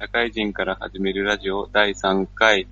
[0.00, 2.66] 社会人から始めるラジオ第3回。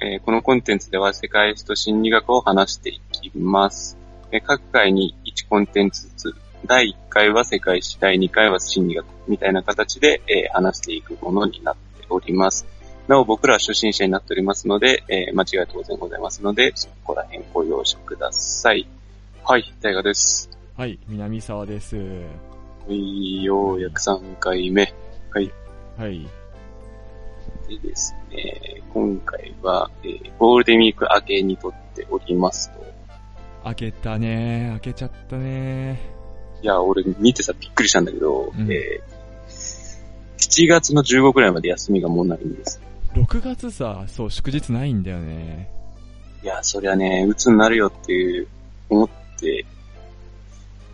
[0.00, 3.98] えーこのコンテンツでは世界史と心理学を話していきます。
[4.30, 12.68] えー各回に1コンテンツずつ、第1回は世界史、第2回は心理学みたいな形で、えー話していくものになっております。
[13.08, 18.86] なお僕らは初心者になっておりますので、えー間違いは当然ございますので、そこら辺ご容赦ください。
[19.42, 20.48] はい、大河です。
[20.76, 21.96] はい、南沢です。
[21.96, 22.02] は
[22.88, 24.94] いようやく3回目。
[25.32, 25.50] はい。
[25.98, 26.26] はい。
[27.68, 32.86] でですね、今回は、えーゴールデンウィーク明けに撮っておりますと。
[33.64, 36.00] 開けたね開けちゃったね
[36.62, 39.18] いや、俺見てさびっくりしたんだけど、うんえー
[40.38, 42.80] 7月の15くらいまで休みがもうないんです。
[43.14, 45.68] 6月さ、そう、祝日ないんだよね。
[46.42, 48.46] いや、そりゃね、鬱になるよっていう、
[48.88, 49.08] 思っ
[49.38, 49.66] て、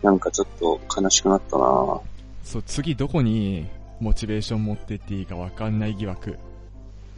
[0.01, 2.01] なんかちょっと悲しくなったな
[2.43, 3.67] そう、次どこに
[3.99, 6.37] モチベーション持ってっていいかわかんない疑惑。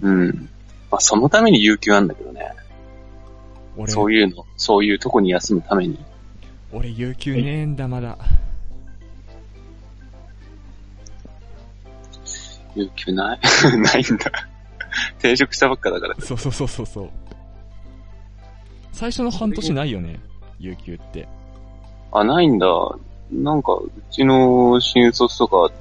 [0.01, 0.49] うん。
[0.91, 2.53] まあ、そのために有給あんだけどね。
[3.75, 5.97] 俺、そういうの、そういうとこに休むために。
[6.71, 8.17] 俺、有給ねえんだ、まだ。
[12.75, 13.39] 有給ない？
[13.79, 14.31] ないんだ。
[15.17, 16.15] 転職したばっかだから。
[16.19, 17.09] そうそうそうそうそう。
[18.91, 20.19] 最初の半年ないよね、
[20.59, 21.27] 有給って。
[22.11, 22.67] あ、ないんだ。
[23.31, 25.71] なんか、うちの新卒とか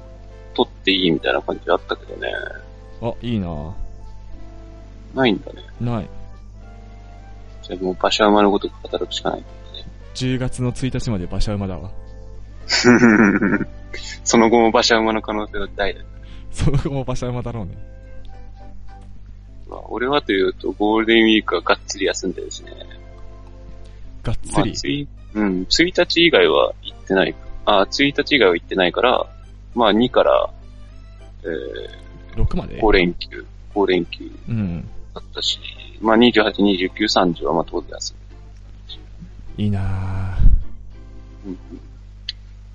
[0.57, 2.33] 取っていいみたいな感じあったけどね。
[3.01, 3.75] あ、いいな
[5.13, 5.61] ないんだね。
[5.79, 6.09] ない。
[7.61, 9.43] じゃあもう馬車馬のごとく働くしかない。
[10.15, 11.91] 10月の1日まで馬車馬だわ。
[14.23, 16.01] その後も馬車馬の可能性は大だ。
[16.51, 17.77] その後も馬車馬だろうね。
[19.69, 22.71] まあ俺はというと、ゴールデンウィークはがっつり休んでですね。
[22.79, 22.85] ま
[24.23, 24.73] あ、がっつり？
[24.73, 27.35] つい、うん、1日以外は行ってない。
[27.65, 29.27] あ、1日以外は行ってないから、
[29.77, 30.49] まあ2から、
[31.43, 31.47] え
[32.35, 32.77] 6まで？
[32.77, 34.81] ー、5連休、5連休うん。
[35.13, 35.59] だったし、
[36.01, 38.15] まあ28、29、30はまあ当然休
[39.57, 40.37] いいな
[41.45, 41.51] む。
[41.51, 41.77] うんうん。
[41.77, 41.83] で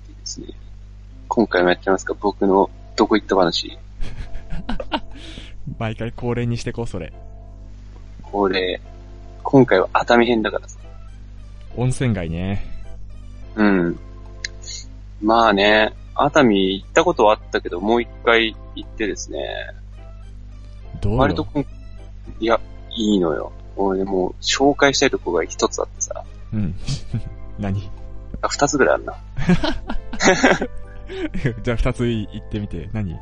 [0.09, 0.47] ですね。
[1.27, 2.13] 今回もやってますか？
[2.21, 3.77] 僕のどこ行った話。
[5.77, 7.11] 毎回恒例にしてこう、それ。
[8.21, 8.79] これ、
[9.43, 10.79] 今回は熱海編だからさ。
[11.75, 12.65] 温泉街ね。
[13.55, 13.99] うん。
[15.21, 19.39] まあね、熱海行ったことはあったけど、もう一回行ってですね、
[21.01, 21.19] どうよ？
[21.19, 21.47] 割と
[22.39, 22.59] いや、
[22.95, 23.51] いいのよ。
[23.75, 26.23] 俺もう紹介したいとこが一つあってさ、
[26.53, 26.75] うん。
[27.57, 27.89] 何？
[28.41, 29.15] あ、二つぐらいあるな。
[31.63, 32.89] じゃあ二つ言ってみて。
[32.93, 33.17] 何？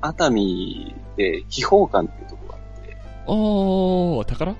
[0.00, 4.54] 熱海で、秘宝館っていうとこがあって、おー、宝？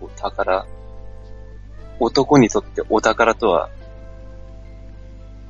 [0.00, 0.66] お宝、
[1.98, 3.68] 男にとってお宝とは、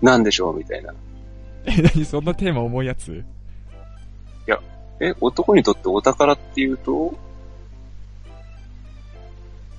[0.02, 0.94] 何でしょうみたいな。
[1.66, 3.24] え、何そんなテーマ重いやつ？
[4.98, 7.12] え、男にとってお宝っていうと、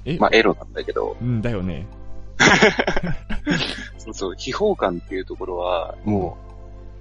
[0.05, 1.87] え、まあ、エロなんだけど、うんだよね。
[3.97, 6.37] そうそう、秘宝館っていうところは、も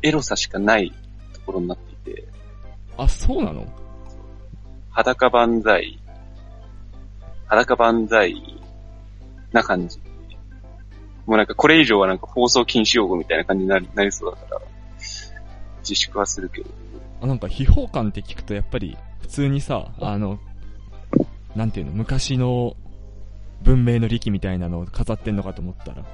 [0.03, 0.91] う、エロさしかない
[1.35, 2.25] ところになっていて、
[2.97, 3.67] あ、そうなの？
[4.93, 5.99] 裸万歳、
[7.49, 8.35] 裸万歳
[9.53, 10.01] な感じ。
[11.27, 14.61] もうなんかこれ以上はなんか放送禁止用語みたいな感じになりなりそうだから、
[15.81, 16.71] 自粛はするけど。
[17.21, 20.39] あ、なんか秘宝館って聞くとやっぱり普通にさ、あの、
[21.55, 22.77] なんていうの、昔の
[23.63, 26.05] 文明の利器みたいなのを飾ってんのかと思ったら。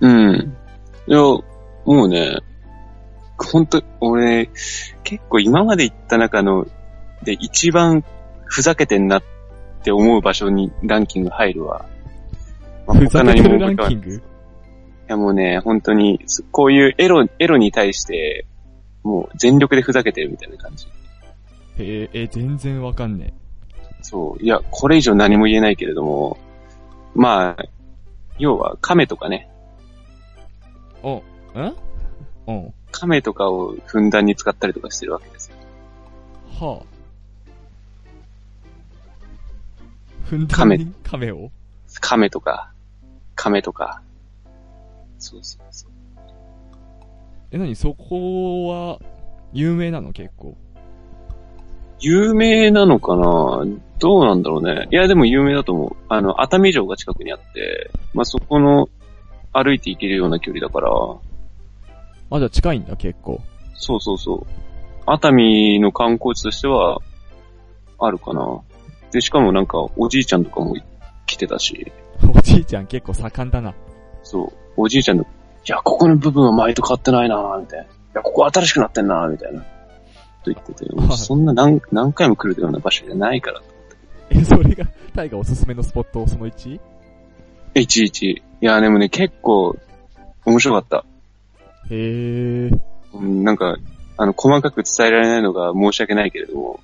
[0.00, 0.56] うん。
[1.06, 1.42] いや、も
[1.86, 2.38] うね、
[3.38, 4.50] 本当俺、
[5.04, 6.66] 結構今まで行った中の、
[7.22, 8.04] で一番
[8.44, 9.22] ふざけてんなっ
[9.84, 11.86] て思う場所にランキング入るわ。
[12.86, 14.16] まあふざけてるラン他何もキング？
[14.16, 14.20] い
[15.08, 18.46] やもうね、本当に、すこういうエロ、エロに対して、
[19.02, 20.86] もう全力でふざけてるみたいな感じ。
[21.78, 23.34] へえ、え、全然わかんね
[24.00, 24.42] そう。
[24.42, 26.38] いや、これ以上何も言えないけれども、
[27.14, 27.64] まあ、
[28.38, 29.48] 要は亀とかね、
[31.02, 31.06] え？
[31.06, 31.16] お、
[31.60, 31.76] ん
[32.46, 32.74] うん。
[32.90, 35.56] 亀とかをふんだんに使ったりとかしてるわけですよ。
[36.60, 36.84] はあ。
[40.24, 40.92] ふんだんに？
[41.02, 41.50] 亀を？
[42.00, 42.71] 亀とか、
[43.42, 44.02] 亀とか。
[45.18, 45.90] そうそうそう。
[47.50, 49.00] え、なにそこは、
[49.52, 50.12] 有名なの？
[50.12, 50.56] 結構。
[51.98, 53.66] 有名なのかな？
[53.98, 54.86] どうなんだろうね。
[54.92, 55.96] いや、でも有名だと思う。
[56.08, 58.88] あの、熱海城が近くにあって、まあ、そこの、
[59.52, 63.40] 歩いて行けるような距離だから、あ、じゃあ近いんだ結構。
[63.74, 64.46] そうそうそう。
[65.04, 67.00] 熱海の観光地としては、
[67.98, 68.60] あるかな。
[69.10, 70.76] で、しかもなんか、おじいちゃんとかも
[71.26, 71.92] 来てたし、
[72.34, 73.74] おじいちゃん結構盛んだな。
[74.22, 75.26] そう、おじいちゃんの、い
[75.66, 77.84] や、ここの部分は前と変わってないなみたいな。
[77.84, 79.60] いや、ここ新しくなってんなみたいな。
[79.60, 83.62] と言ってて、はいそんな何何回も来るような場所じゃないから。
[84.30, 86.80] え、それが、タイがおすすめのスポット、その 1?
[87.74, 88.42] いちいち。
[88.60, 89.76] いや、でもね、結構、
[90.44, 91.04] 面白かった。
[91.90, 92.70] へえ。
[93.14, 93.76] うん、なんか、
[94.16, 96.80] あの、細かく伝えられないのが申し訳ないけれども、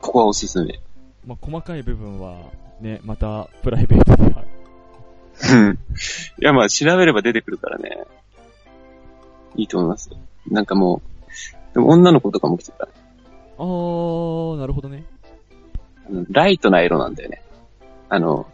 [0.00, 0.80] ここはおすすめ。
[1.26, 4.44] まあ、細かい部分は、ね、また、プライベートでは。
[5.52, 5.74] うん。
[5.74, 8.04] いや、まあ、調べれば出てくるからね。
[9.56, 10.16] いいと思いますよ。
[10.50, 12.88] なんかもう、でも女の子とかも来てた。
[13.58, 15.04] あー、なるほどね。
[16.08, 17.42] あのライトな色なんだよね。
[18.08, 18.46] あの、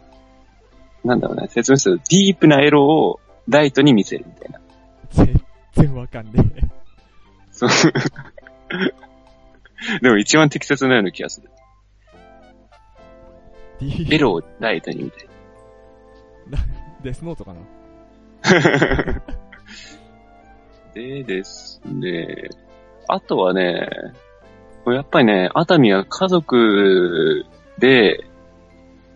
[1.03, 4.59] なんだろうね、説明すると、ディープな色をライトに見せるみたいな。
[5.11, 5.41] 全
[5.73, 6.61] 然わかんねえ。
[7.51, 7.69] そう。
[10.01, 11.49] でも一番適切なような気がする。
[13.81, 15.29] エロをライトに見てる。
[17.03, 17.61] デスノートかな？
[20.93, 22.49] でですね、
[23.07, 23.87] あとはね、
[24.85, 27.45] やっぱりね、熱海は家族
[27.77, 28.23] で、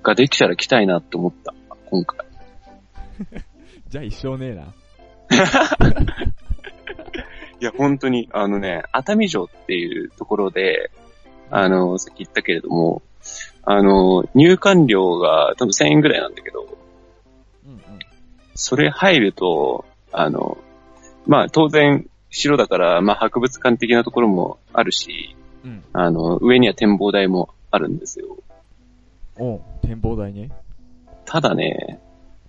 [0.04, 1.54] ができたら来たいなって思った、
[1.90, 2.26] 今回。
[3.90, 4.74] じゃあ一生ねえな。
[7.60, 10.92] いや、本当に、あのね、熱海城っていうところで、
[11.50, 13.02] あの、さっき言ったけれども、
[13.64, 16.78] あの、入館料が多分1000円ぐらいなんだけど、
[17.66, 17.82] うんうん。
[18.56, 20.58] それ入ると、あの、
[21.28, 25.84] まあ当然城だから、まあ博物館的なところもあるし、うん。
[25.94, 28.38] あの、上には展望台もあるんですよ。
[29.38, 30.50] おう展望台ね。
[31.26, 32.00] ただね、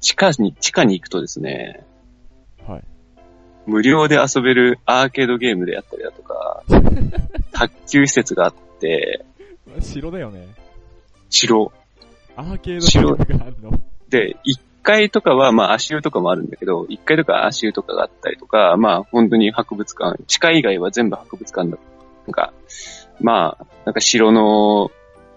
[0.00, 1.84] 地下に、地下に行くとですね、
[2.66, 2.82] はい。
[3.66, 6.64] 無料で遊べるアーケードゲームであったりだとか、
[7.52, 9.24] 卓球施設があって、
[9.80, 10.48] 城だよね。
[11.32, 11.72] 城。
[12.36, 13.80] アーケードゲームがあるの。
[14.08, 21.78] で、1階とかは、まあ足湯とかもあるんだけど、1階とか足湯とかがあったりとか、まあ本当に博物館、地下以外は全部博物館だ。
[22.26, 22.52] なんか、
[23.20, 24.90] まあ、なんか城の、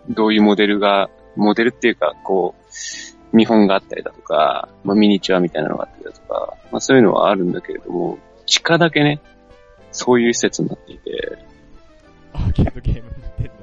[0.09, 9.21] どういうモデルが、モデルっていうか、こう、見本があったりだとか、まあミニチュアみたいなのがあったりだとか、まあそういうのはあるんだけれども、地下だけね、
[9.91, 11.37] そういう施設になっていて、
[12.33, 13.53] アーケードゲームってんの。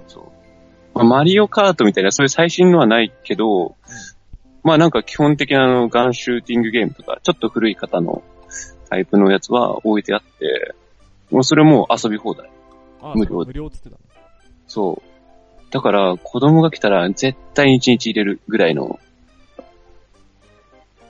[0.94, 3.76] まあ、マリオカートみたいな、そういう最新のはないけど、
[4.62, 8.22] まあなんか基本的なあのガンシューティングゲームとか、ちょっと古い方の
[8.88, 10.74] タイプのやつは置いてあって、
[11.30, 12.50] もうそれも遊び放題。
[13.00, 13.98] あ、無料無料っつってたの。
[14.68, 15.72] そう。
[15.72, 19.00] だから子供が来たら絶対に1日入れるぐらいの、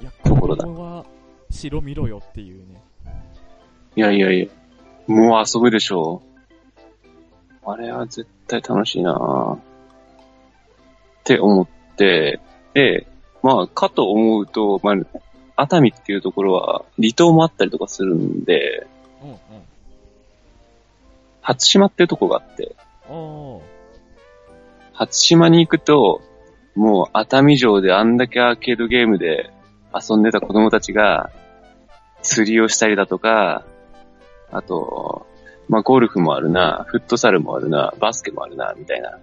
[0.01, 1.05] いや、ところだは
[1.51, 2.83] 城見ろよっていうね。
[3.97, 4.47] いやいやいや、
[5.09, 7.71] もう遊ぶでしょう。
[7.71, 9.72] あれは絶対楽しいなぁ
[11.23, 12.41] って思って、
[12.75, 13.07] で、
[13.43, 14.95] まあ、かと思うと、まあ、
[15.57, 18.87] 熱海っていうところは離島もあったりとかするんで、
[19.23, 19.39] うんうん。
[21.41, 22.75] 初島っていうとこがあって。
[24.93, 26.23] 初島に行くと、
[26.75, 29.51] もう熱海城であんだけアーケードゲームで
[29.95, 31.31] 遊んでた子供たちが、
[32.23, 33.65] 釣りをしたりだとか、
[34.51, 35.27] あと、
[35.69, 39.19] まあゴルフもあるな、フットサルもあるな、バスケもあるな、みたいな。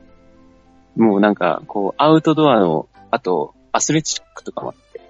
[0.96, 5.02] もうなんか、こう、アウトドアの、あと、アスレチックとかもあって、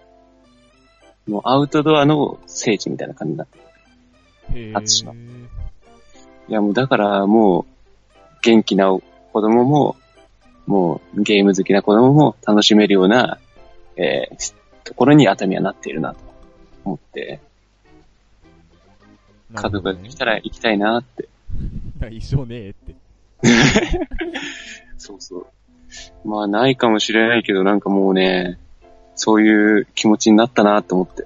[1.29, 3.57] もうアウトドアの聖地みたいな感じになって
[4.53, 4.59] る。
[4.59, 4.73] へえ。
[4.73, 5.15] 初島い
[6.47, 7.65] やもうだからもう、
[8.41, 9.01] 元気な子
[9.33, 9.95] 供も、
[10.65, 13.39] もうゲーム好きな子供も楽しめるような、
[13.95, 16.19] えー、ところに熱海はなっているなと
[16.85, 17.39] 思って、
[19.53, 21.27] 家族が来たら行きたいなって。
[21.53, 22.15] なるほどね。
[22.15, 22.95] 一生ねえって。
[24.97, 25.47] そうそう。
[26.25, 28.59] まあないかもしれないけど、なんかもうね、
[29.15, 31.25] そういう気持ちになったなと思って。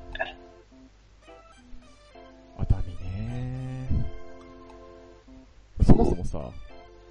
[2.58, 3.88] 熱海ね
[5.84, 6.40] そもそもさ、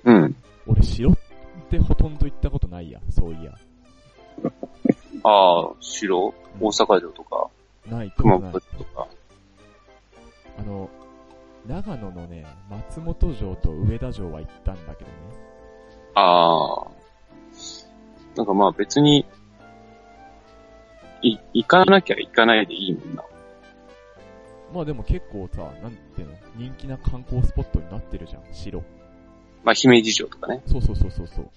[0.04, 0.37] うん。
[0.66, 1.16] 俺城っ
[1.71, 3.52] てほとんど行ったことないや、そういや。
[5.25, 6.35] ああ、城？
[6.61, 7.49] 大阪城とか、
[7.88, 8.38] ないと熊。
[8.38, 9.06] 本とか？
[10.59, 10.90] あの、
[11.66, 15.16] 長野のね、松本城と上田城は行ったんだけどね。
[16.14, 17.01] ああ。
[18.36, 19.26] なんかまあ別に、
[21.22, 23.24] い、行かなきゃ行かないでいいもんな。
[24.74, 28.82] まあでも結構さ、なんていうの、人気な観光スポットになってるじゃん、城。
[29.64, 30.62] まあ姫路城とかね。
[30.66, 31.50] そうそうそうそうそう。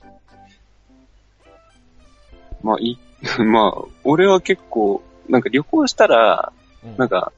[2.61, 2.97] まあい、
[3.43, 6.51] まあ、俺は結構、なんか旅行したら、
[6.83, 7.31] うん、なんか、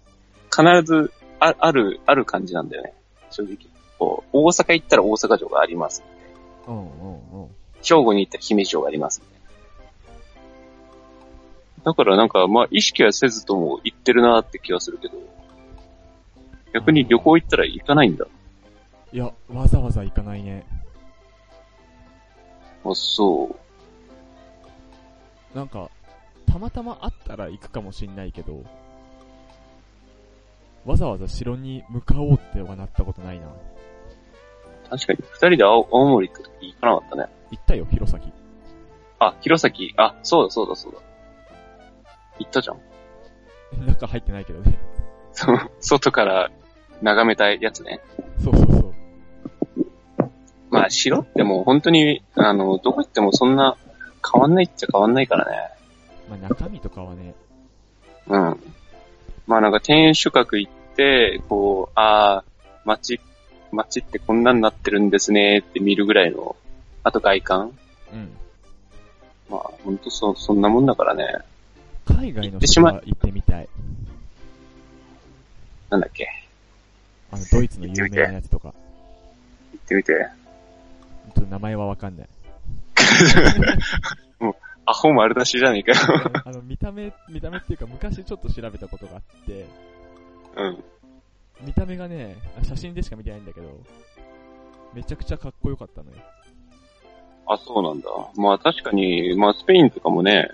[0.49, 2.93] 必ずあある、ある感じなんだよね。
[3.29, 3.57] 正直。
[3.99, 6.03] こう、大阪行ったら大阪城があります。
[6.67, 7.49] うんうんうん。
[7.87, 9.21] 兵庫に行ったら姫路城があります。
[11.83, 15.13] だからなんか、まあ意識はせずとも行ってるなって気はするけど、
[16.73, 18.25] 逆に旅行行ったら行かないんだ。
[19.13, 20.65] いいや、わざわざ行かないね。
[22.83, 23.45] あ、そ
[25.53, 25.57] う。
[25.57, 25.89] なんか、
[26.45, 28.63] たまたま会ったら行くかもしんないけど、
[30.85, 33.47] わざわざ城に向かおうってはなったことないな。
[34.89, 37.36] 確かに、二人で青青森行った時行かなかったね。
[37.51, 38.21] 行ったよ、弘前。
[39.19, 40.99] あ、弘前、あ、そうだそうだそうだ。
[42.39, 42.79] 行ったじゃん。
[43.87, 44.77] 中入ってないけどね。
[45.31, 46.51] そう、外から
[47.01, 47.99] 眺めたいやつね。
[48.43, 48.93] そうそうそう。
[50.69, 51.19] まあ、城？
[51.19, 53.77] ってもう本当に、あの、どこ行ってもそんな
[54.31, 55.69] 変わんないっちゃ変わんないからね。
[56.29, 57.35] まあ中身とかはね、
[58.27, 58.59] うん。
[59.47, 62.43] まあなんか天守閣行って、こう、ああ、
[62.83, 63.21] 街、
[63.71, 66.55] 街ってこんなになってるんですねって見るぐらいの、
[67.07, 67.71] あと外観？
[68.11, 68.29] うん。
[69.49, 71.25] まあ、ほんとそ、そんなもんだからね。
[72.05, 73.69] 海外の人は行ってみたい。
[75.89, 76.27] なんだっけ？
[77.31, 78.73] あの、ドイツの有名なやつとか。
[79.71, 80.13] 行ってみて。
[80.13, 82.29] ちょっと名前はわかんない。
[84.85, 85.97] アホ丸出しじゃねえかよ。
[86.43, 89.65] あの、見た目、見た目っていうか昔ちょっと調べたことがあって、
[90.57, 90.83] うん。
[91.61, 93.67] 見た目がね、あ写真でしか見てないんだけど、
[94.93, 96.17] めちゃくちゃかっこよかったのよ。
[97.47, 98.09] あ、そうなんだ。
[98.35, 100.51] まあ確かに、まあスペインとかもね、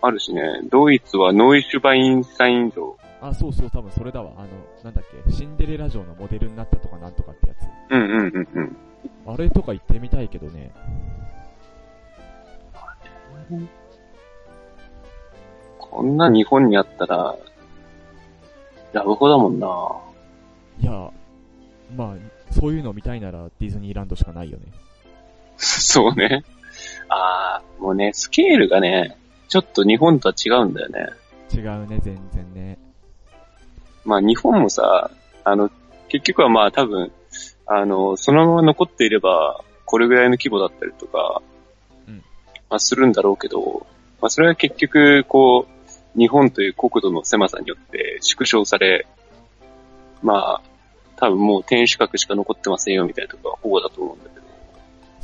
[0.00, 2.96] あるしね、ドイツはノイシュバインスタイン城。
[3.20, 4.32] あ、そうそう、多分それだわ。
[4.36, 4.48] あの、
[4.84, 7.58] なんだっけ、シンデレラ城のモデルになったとかなんとかってやつ。
[7.90, 8.76] うんうんうんうん。
[9.26, 10.72] あれとか行ってみたいけどね。
[15.78, 17.36] こんな日本にあったら、
[18.92, 19.66] ラブホだもんな。
[20.80, 21.10] いや、
[21.96, 24.66] まあ、そういうの見たいならディズニーランドしかないよね。
[25.58, 26.44] そうね。
[27.08, 29.16] ああ、もうね、スケールがね、
[29.48, 31.08] ちょっと日本とは違うんだよね。
[31.54, 32.78] 違うね、全然ね。
[34.04, 35.10] まあ日本もさ、
[35.44, 35.70] あの、
[36.08, 37.12] 結局はまあ多分、
[37.66, 41.42] あの、そのまま残っていれば、これぐらいの規模だったりとか、
[42.08, 42.22] うん
[42.68, 43.86] まあするんだろうけど、
[44.20, 49.06] まあそれは結局、こう、日本という国土の狭さによって縮小され、
[50.22, 50.62] まあ、
[51.16, 54.45] 多分もう天守閣しか残ってませんよみたいなところは保護だと思うんだけど。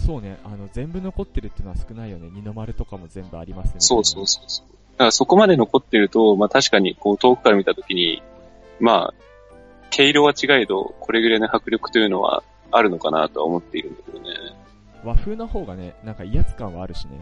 [0.05, 2.29] そうね、あの、全部残ってるっていうのは少ないよね。
[2.33, 3.75] 二の丸とかも全部ありますね。
[3.79, 4.67] そうそうそうそう。
[4.93, 8.23] だからそこまで残ってると、まあ確かにこう遠くから見たときに、
[8.81, 9.15] まあ、
[9.91, 14.31] 毛色は違えど、これぐらいの迫力というのはあるのかなとは思っているんだけどね。
[15.05, 17.21] 和風の方がね、なんか威圧感はあるしね。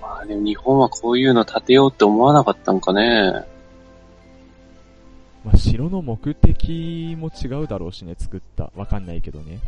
[0.00, 3.44] まあでも日本はこういうの建てようって思わなかったんかね。
[5.44, 8.70] まあ、城の目的も違うだろうしね、作った。
[8.74, 9.60] わかんないけどね。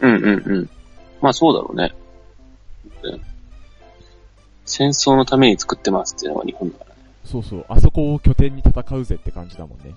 [0.00, 0.70] うんうんうん。
[1.20, 1.92] まあそうだろうね。
[3.02, 3.20] うん
[4.66, 7.02] 戦争のために作ってますっていうのが日本だからね。
[7.26, 9.94] そうそう、あそこを拠点に戦うぜって感じだもんね。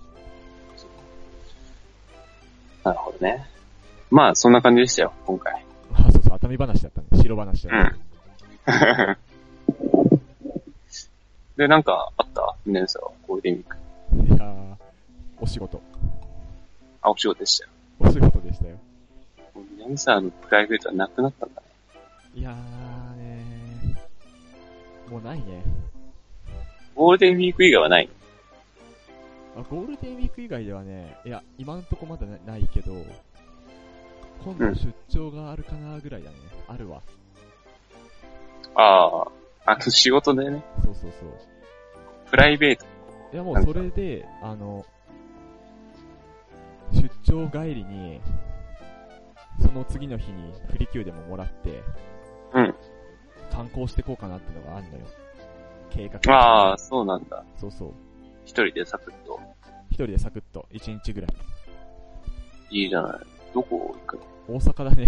[2.83, 3.45] なるほどね。
[4.11, 5.65] まあそんな感じでしたよ、今回。
[5.93, 7.07] あ、そうそう、熱海話だったね。
[7.21, 7.91] 城話だね。
[8.67, 9.17] うん。
[11.55, 12.55] で、なんかあった？
[12.65, 13.77] 皆さんはゴールデンウィーク。
[14.35, 14.75] いやー、
[15.39, 15.81] お仕事。
[17.01, 17.71] あ、お仕事でしたよ。
[17.99, 18.77] お仕事でしたよ。
[19.77, 21.67] 南沢のプライベートはなくなったんだね。
[22.35, 25.63] いやーねー、もうないね。
[26.95, 28.09] ゴールデンウィーク以外はない
[29.55, 32.93] あゴールデンウィーク以外ではね、いや、今んとこまだなないけど、
[34.43, 36.35] 今度出張があるかなぐらいだね。
[36.67, 37.01] あるわ。
[38.75, 39.23] あ
[39.65, 41.31] あ、あの仕事でね、そうそうそう。
[42.29, 42.85] プライベート。
[43.33, 44.85] いやもうそれで、あの、
[46.93, 48.21] 出張帰りに、
[49.59, 51.83] その次の日にプリキューでももらって、
[52.53, 52.75] うん。
[53.51, 55.05] 観光してこうかなってのがあるのよ。
[55.89, 56.19] 計画。
[56.33, 57.43] ああ、そうなんだ。
[57.55, 57.93] そうそう。
[58.45, 59.39] 一人でサクッと。
[59.89, 61.31] 一人でサクッと、一日ぐらい。
[62.69, 63.19] いいじゃない。
[63.53, 64.57] どこ行くの？
[64.57, 65.05] 大阪だね。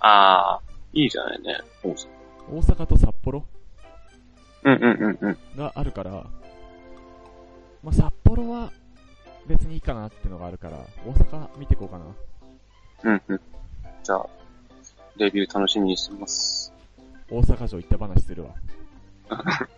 [0.00, 0.60] ああ、
[0.92, 1.60] いいじゃないね。
[1.82, 2.08] 大阪
[2.50, 3.44] 大阪と札幌
[4.64, 5.38] うんうんうんうん。
[5.56, 6.10] があるから、
[7.82, 8.72] まあ、札幌は
[9.46, 12.06] 別にいいかなってのがあるから、大阪見てこうかな。
[13.04, 13.40] うんうん。
[14.02, 14.28] じゃあ、
[15.16, 16.72] レビュー楽しみにしてます。
[17.30, 18.54] 大阪城行った話するわ。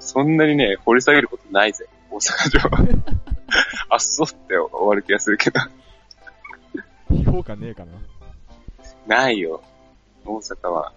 [0.00, 1.86] そんなにね、掘り下げることないぜ。
[2.10, 2.70] 大阪城。
[3.90, 5.60] あっそうって終わる気がするけど。
[7.24, 7.92] 評価ねえかな。
[9.06, 9.62] ないよ。
[10.24, 10.92] 大阪は。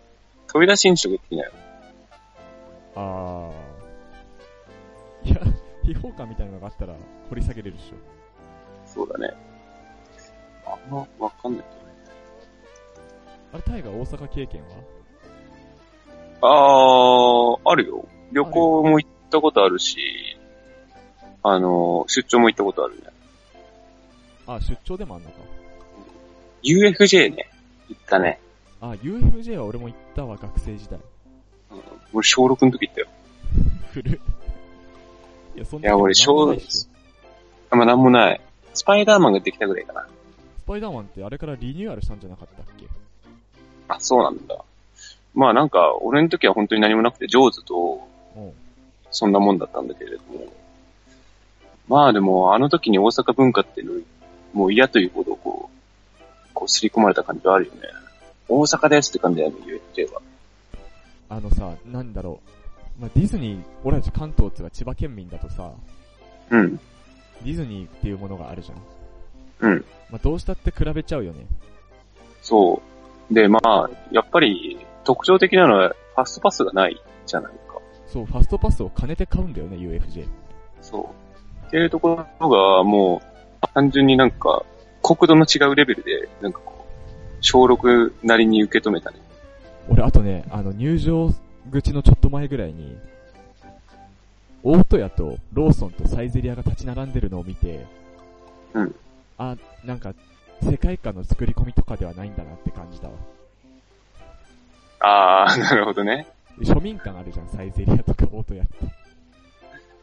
[0.48, 1.52] 飛び出新宿行ってきなよ。
[2.96, 5.32] あー。
[5.32, 5.42] いや、
[5.84, 6.96] 秘宝館みたいなのがあったら
[7.30, 7.96] 掘り下げれるでしょ。
[8.86, 9.34] そうだね。
[10.66, 11.82] あんまわかんないけ
[13.54, 14.68] あれ、タイが大阪経験は？
[16.42, 16.48] ど。
[16.48, 18.06] あー、あるよ。
[18.32, 19.98] 旅行も行ったことあるし、
[21.44, 23.02] あの、出張も行ったことあるね。
[24.48, 25.36] あ、出張でもあんのか。
[26.64, 27.50] UFJ ね、
[27.90, 28.40] 行ったね。
[28.80, 31.00] あ、UFJ は俺も行ったわ、学生時代。
[31.72, 31.82] うん
[32.14, 33.08] 俺小6の時行ったよ。
[33.94, 34.14] 古い。
[34.14, 36.90] いや、そんいや俺なんもないっしょ
[37.70, 38.42] あんまなんもない。
[38.74, 40.08] スパイダーマンができたぐらいかな。
[40.72, 42.88] スパイダーマンってあれからリニューアルしたんじゃなかったっけ？
[43.90, 44.64] あ、そうなんだ。
[45.34, 48.54] まあなんか、俺の時は本当に何もなくて、ジョーズと、うん。
[49.12, 50.48] そんなもんだったんだけれども。
[51.90, 54.02] まあでも、あの時に大阪文化っていうの、
[54.54, 56.22] もう嫌というほどこう、
[56.54, 57.82] こう刷り込まれた感じはあるよね。
[58.48, 60.22] 大阪ですって感じだよね、UFJ は。
[61.28, 62.40] あのさ、なんだろ
[62.98, 63.02] う。
[63.02, 65.74] まあ、ディズニー、俺たち関東っていうか千葉県民だとさ、
[66.50, 68.78] うん、ディズニーっていうものがあるじゃん。
[69.62, 69.86] うん。
[70.12, 71.46] まあ、どうしたって比べちゃうよね。
[72.42, 72.82] そ
[73.30, 73.34] う。
[73.34, 77.80] で、まあ、やっぱり特徴的なのはファストパスがないじゃないか。
[78.08, 80.28] そう、ファストパスを兼ねて買うんだよね、UFJ。
[80.82, 81.00] そ
[81.64, 81.68] う。
[81.68, 84.66] っていうところがもう、単純になんか、
[85.02, 89.18] 国土の違うレベルで、なんかこう、小6なりに受け止めたね。
[89.90, 91.30] 俺、あとね、あの、入場
[91.72, 92.98] 口のちょっと前ぐらいに、
[94.64, 97.86] オートヤとローソンとサイゼリアが立ち並んでるのを見て、
[98.74, 98.96] うん。
[99.42, 100.14] あ、なんか、
[100.62, 103.14] 世界観の作り込みとかではないんだなって感じたわ。
[105.00, 106.28] あー、 なるほどね。
[106.60, 108.74] 庶民感あるじゃん、サイゼリアとかオートヤって。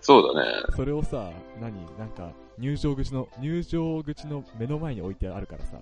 [0.00, 0.50] そうだね。
[0.74, 1.30] それをさ、
[1.60, 5.78] 何なんか、入場口の、入場口の目の前に置いてあるからさ、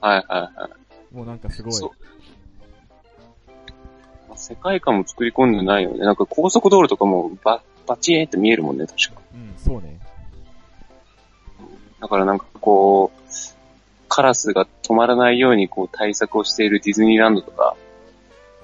[0.00, 1.14] はいはいはい。
[1.14, 1.72] もうなんかすごい、
[4.36, 5.98] 世界観も作り込んでないよね。
[5.98, 9.20] なんか高速道路とかもババチーって見えるもんね、確か。
[9.34, 10.00] うん、そうね。
[12.00, 13.20] だからなんかこう、
[14.08, 17.76] カラスが止まらないようにこう対策をしているディズニーランドとか、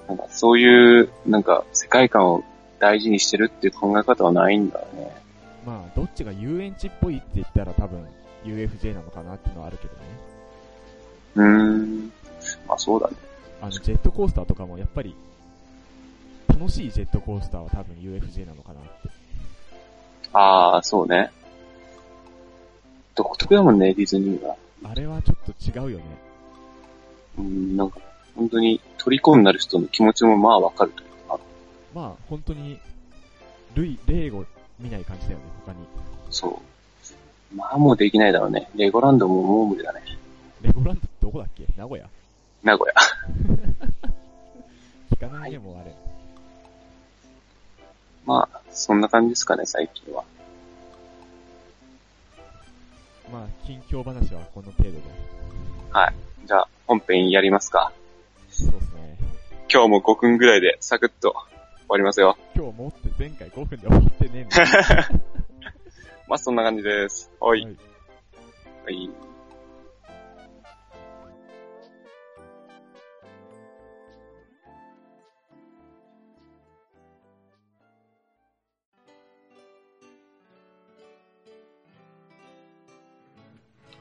[0.07, 2.43] なんかそういうなんか世界観を
[2.79, 5.15] 大事にしてるっていう考え方はないんだよね。
[5.65, 8.05] まあ、どっちが遊園地っぽいって言ったら多分、
[8.45, 9.99] UFJ なのかなっていうのはあるけどね。
[11.35, 12.11] うーん。
[12.67, 13.15] まあそうだね。
[13.61, 15.15] あの、ジェットコースターとかもやっぱり、
[16.47, 18.89] 楽しいジェットコースターは多分 UFJ なのかなって。
[20.33, 21.31] ああ、そうね。
[23.17, 24.55] 独特だもんね、ディズニーは。
[24.83, 26.05] あれはちょっと違うよね。
[27.39, 27.99] うん、なんか、
[28.35, 31.39] 本当に虜になる人の気持ちもまあわかるというか、
[31.93, 32.79] まあ、本当に、
[33.75, 34.45] 類、例を
[34.79, 35.79] 見ない感じだよね、他に。
[36.29, 37.55] そう。
[37.55, 38.69] まあもうできないだろうね。
[38.75, 40.01] レゴランドももう無理だね。
[40.61, 41.65] レゴランドってどこだっけ？
[41.77, 42.07] 名古屋？
[42.63, 42.93] 名古屋。
[45.15, 45.95] 聞かないね、もうあれ。
[48.25, 50.23] まあ、そんな感じですかね、最近は。
[53.31, 55.27] まあ、近況話はこの程度で。
[56.47, 57.91] じゃあ、本編やりますか。
[58.49, 59.17] そうですね。
[59.69, 62.37] 今日も5分ぐらいでサクッと終わりますよ。
[62.55, 64.67] 今日もって前回5分で終わってねえんだよ。
[66.29, 67.29] まあそんな感じです。
[67.41, 67.63] おい。
[67.65, 67.77] はい
[68.85, 69.26] はい。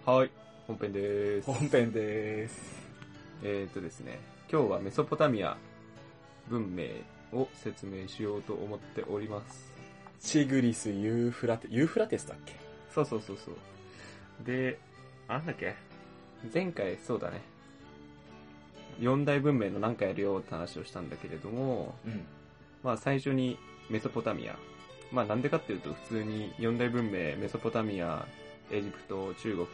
[0.06, 0.30] はい、
[0.68, 1.46] 本編でーす。
[1.46, 2.60] 本編でーす。
[3.42, 5.56] えーとですね、今日はメソポタミア
[6.48, 6.84] 文明
[7.36, 9.74] を説明しようと思っております。
[10.20, 12.54] チグリス、ユーフラテ、ユーフラテスだっけ？
[12.94, 13.54] そうそうそうそう。
[14.46, 14.78] で、
[15.26, 15.74] なんだっけ？
[16.54, 17.40] 前回そうだね。
[19.00, 22.24] 四大文明の何かやるよって話をしたんだけれども、うん。
[22.84, 23.58] まあ最初に
[23.90, 24.56] メソポタミア。
[25.10, 28.24] まあなんでかっていうと普通に四大文明、メソポタミア、
[28.70, 29.66] エジプト、中国、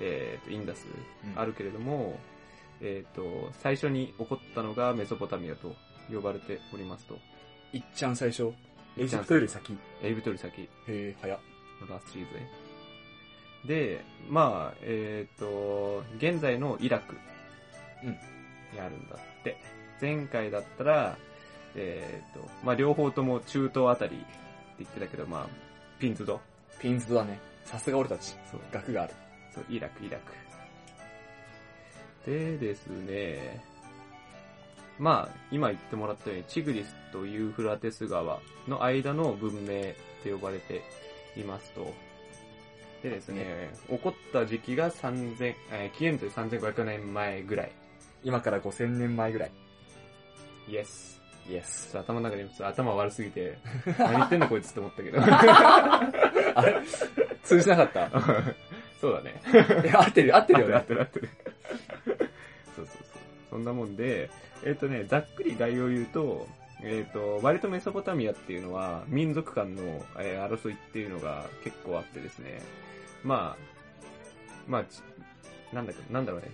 [0.00, 0.86] えーと、インダス、
[1.24, 2.18] うんあるけれども、
[2.80, 5.74] えっ、と、最初に起こったのがメソポタミアと
[6.12, 7.18] 呼ばれておりますと。
[7.72, 8.52] いっちゃん最初？
[8.96, 9.76] エジプトより先？
[10.02, 11.38] エジプトより先へえ、早っ。
[11.82, 12.50] のラストシリーズね。
[13.66, 17.16] で、まあ、えっ、と、現在のイラク
[18.04, 18.16] うんに
[18.80, 19.58] あるんだって。
[20.00, 21.16] 前回だったら、
[21.74, 24.26] えっ、と、まあ両方とも中東あたりって
[24.80, 25.46] 言ってたけど、まあ、
[25.98, 26.40] ピンズド。
[26.80, 27.40] ピンズだね。
[27.66, 28.34] さすが俺たち。
[28.50, 29.14] そう、学がある。
[29.54, 30.32] そう、イラク、イラク。
[32.24, 33.62] でですね、
[34.98, 39.92] まあ、今言ってもらったように、チグリスとユーフラテス川の間の文明
[40.24, 40.82] と呼ばれて
[41.36, 41.92] いますと。
[43.02, 47.72] でですね、起こった時期が3000、えー紀元と3500年前ぐらい。
[48.24, 49.50] 今から5000年前ぐらい。
[50.68, 51.15] イエス。
[51.48, 51.96] イエス。
[51.98, 53.56] 頭の中でちょっと頭悪すぎて、
[53.98, 55.18] 何言ってんだこいつって思ったけど。
[55.22, 56.80] あれ？
[57.44, 58.10] 通じなかった？
[59.00, 59.40] そうだね。
[59.84, 60.84] え、合ってる、合ってるよね合っ。
[60.84, 61.28] てる合ってる。
[62.04, 62.16] そう
[62.76, 63.02] そうそう。
[63.50, 64.30] そんなもんで、
[64.64, 66.48] えっ、とね、ざっくり概要を言うと、
[66.82, 69.82] えっ、と、割とメソポタミアっていうのは、民族間の、
[70.18, 72.60] えー争いっていうのが結構あってですね。
[73.22, 73.62] まあ、
[74.66, 75.02] まあ、ち
[75.72, 76.48] なんだか、なんだろうね。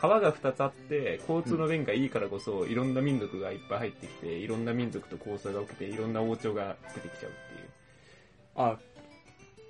[0.00, 7.68] 川が2つあって、交通の便がいいからこそ、いろんな民族がいっぱい入ってきて、いろんな民族と交差が起きて、いろんな王朝が出てきちゃうっていう。
[8.54, 8.78] あ、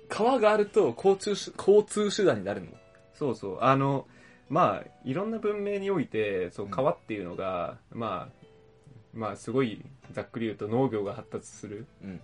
[0.07, 2.67] 川があると交通し、交通手段になるの？
[3.13, 3.57] そうそう。
[3.61, 4.07] あの、
[4.49, 8.45] まあ、いろんな文明において、そう、うん川っていうのが、まあ、
[9.13, 12.21] まあ、すごい、ざっくり言うと農業が発達する、うん。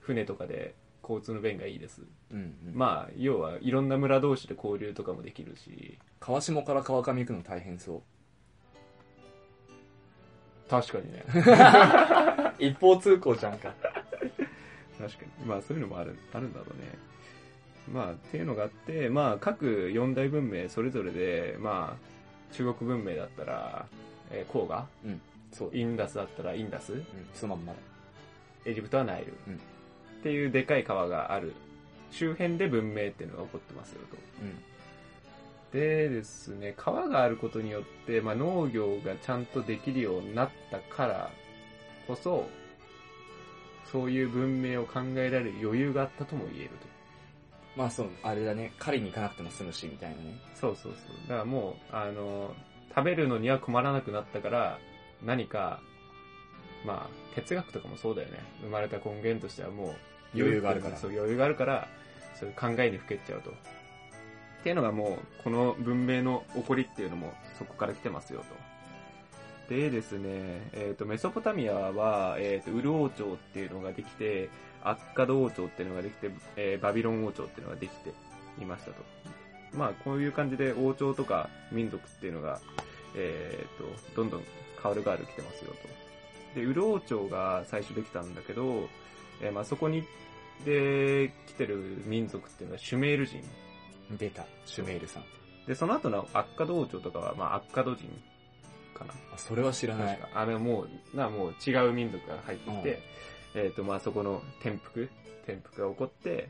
[0.00, 2.02] 船とかで交通の便がいいです。
[2.32, 2.74] うん、うん。
[2.74, 8.02] まあ、要はいろんな村同士で交流とかもできるし、川下から川上行くの大変そう。
[10.70, 11.24] 確かにね。
[12.58, 13.74] 一方通行じゃんか。
[14.98, 15.46] 確かに。
[15.46, 16.98] まあ、そういうのもある、あるんだろうね。
[17.92, 23.86] まあ、っていうのがあって、まあ、各四大文明それぞれで、まあ、中国文明だったら、
[24.30, 24.86] えー、黄河？
[25.52, 25.70] そう。
[25.72, 26.92] インダスだったらインダス？
[26.92, 27.78] うん、そのまんまだ。
[28.66, 29.60] エジプトはナイル、うん
[30.18, 31.54] っていうでかい川がある
[32.10, 34.16] 周辺で文明っていうのが起こってますよと。
[34.42, 34.58] うん。
[35.72, 41.30] でですね、川があることによって、まあ、農業がちゃんとできるようになったから
[42.06, 42.48] こそ、
[43.90, 46.88] そういう文明を考えられる余裕があったとも言えると。
[47.76, 50.38] まあそう、あれだね、狩りに行かなくても済むし、みたいなね。
[50.54, 51.28] そうそうそう。
[51.28, 52.54] だからもう、あの、
[52.94, 54.78] 食べるのには困らなくなったから、
[55.24, 55.80] 何か、
[56.84, 58.40] まあ、哲学とかもそうだよね。
[58.62, 59.94] 生まれた根源としてはもう、
[60.34, 61.88] 余裕があるからそう、余裕があるから、
[62.34, 63.52] そういう考えにふけっちゃうと。
[64.60, 68.40] っていうのがもう、この文明の起こりっていうのも、そこから来てますよ
[69.68, 69.74] と。
[69.74, 74.48] でですね、えっ、と、メソポタミアは、えっ、と、ウル王朝っていうのができて、
[74.82, 78.12] アッカド王朝っていうのができて、えーバビロン王朝っていうのができて
[78.60, 79.02] いましたと。
[79.74, 82.60] まあ、こういう感じで王朝とか民族っていうのが、
[83.14, 84.42] えっ、と、どんどん
[84.82, 85.72] 変わる変わる来てますよ
[86.54, 86.58] と。
[86.58, 88.88] で、ウル王朝が最初できたんだけど、
[89.42, 90.04] えーまあそこに、
[90.64, 93.42] で、来てる民族っていうのはシュメール人。
[94.16, 95.24] 出た、シュメールさん。
[95.66, 98.08] で、その後のアッカド王朝とかは、まあアッカド人
[98.94, 99.12] かな。
[99.34, 100.18] あ、それは知らない。
[100.34, 103.02] あの、もう、な、もう違う民族が入ってきて、
[103.54, 105.08] えっ、と、まあそこの転覆
[105.42, 106.48] 転覆が起こって、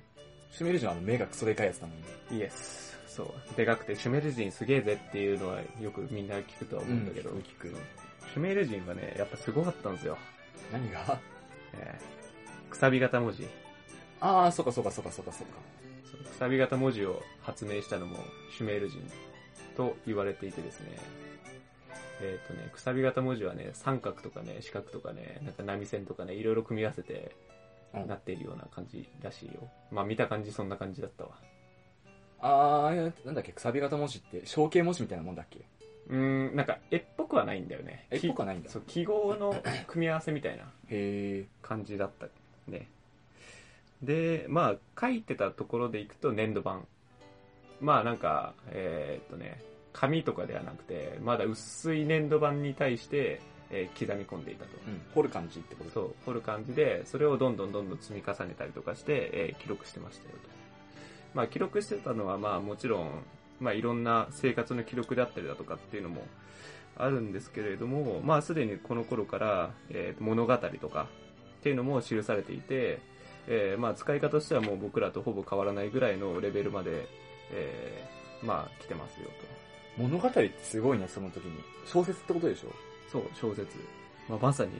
[0.52, 2.06] シュメール人はあの目がクソでかいやつだもんね。
[2.32, 2.96] イエス。
[3.06, 3.56] そう。
[3.56, 7.76] でかくて、シュメール人すげえぜっていうのはよくみんな聞くとは思うんだけど、うん聞く聞く
[8.32, 10.16] シュメール人はね、やっぱすごかったんですよ。
[10.72, 11.18] 何が？
[11.74, 13.46] えー、くさび型文字。
[14.20, 15.54] ああ、そっかそっかそっかそっかそっか。
[16.16, 18.16] くさび型文字を発明したのも
[18.56, 19.00] シュメール人
[19.76, 20.98] と言われていてですね。
[22.20, 27.36] えっ、とね、くさび型文字はね、三角とかね、四角とかね、なんか波線とかね、いろいろ組み合わせて
[27.94, 29.68] うんなっているような感じらしいよ。
[29.90, 31.30] まあ見た感じそんな感じだったわ。
[32.40, 35.60] あー、なんだっけ、くさび型文字って象形文字みたいなもんだっけ？
[36.08, 38.06] うーん、なんか絵っぽくはないんだよね。
[38.10, 39.54] 絵っぽくはないんだきそう、記号の
[39.86, 42.26] 組み合わせみたいなへ感じだった
[42.66, 42.88] ね。
[44.02, 46.80] で、まあ、書いてたところでいくと粘土板。
[47.80, 49.60] まあなんか、えーっとね、
[49.92, 54.70] 紙とかではなくて、まだ薄い粘土板に対して、えー刻み込んでいたと。
[54.70, 54.88] ー。
[54.88, 55.00] うん。
[55.14, 55.90] 掘る感じってこと？
[55.90, 60.48] そう、掘る感じで、それをどんどんどんどん積み重ねたりとかして、えー記録してましたよと。
[61.34, 63.10] まあ記録してたのはまあもちろん、
[63.60, 66.22] まあいろんな生活の記録であったりだとかっていうのも
[66.96, 71.06] あるんですけれども、まあすでにこの頃から、えー物語とか
[71.60, 73.00] っていうのも記されていて、
[73.50, 77.06] えーまあ使い方としてはもう僕らとほぼ変わらないぐらいのレベルまで、
[77.50, 79.26] えーまあ来てますよ
[79.96, 80.02] と。
[80.02, 81.60] 物語ってすごいね、その時に。
[81.86, 82.72] 小説ってことでしょ？
[83.10, 83.76] そう、小説。
[84.28, 84.70] まあまさに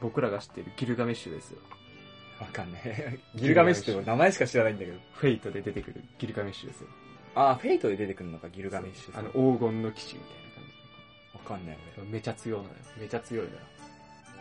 [0.00, 1.58] 僕らが知っているギルガメッシュですよ。
[2.40, 3.18] わかんねえ。
[3.38, 4.98] ギルガメッシュって名前しか知らないんだけど。
[5.12, 6.88] フェイトで出てくるギルガメッシュですよ。
[7.34, 9.18] あー、フェイトで出てくるのか、ギルガメッシュ。
[9.18, 12.00] あの、黄金の騎士みたいな感わかんないじ。
[12.10, 12.70] めちゃ強いのよ。
[12.98, 13.58] めちゃ強いのよ。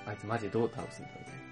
[0.08, 1.49] あいつマジでどう倒すんだろうね。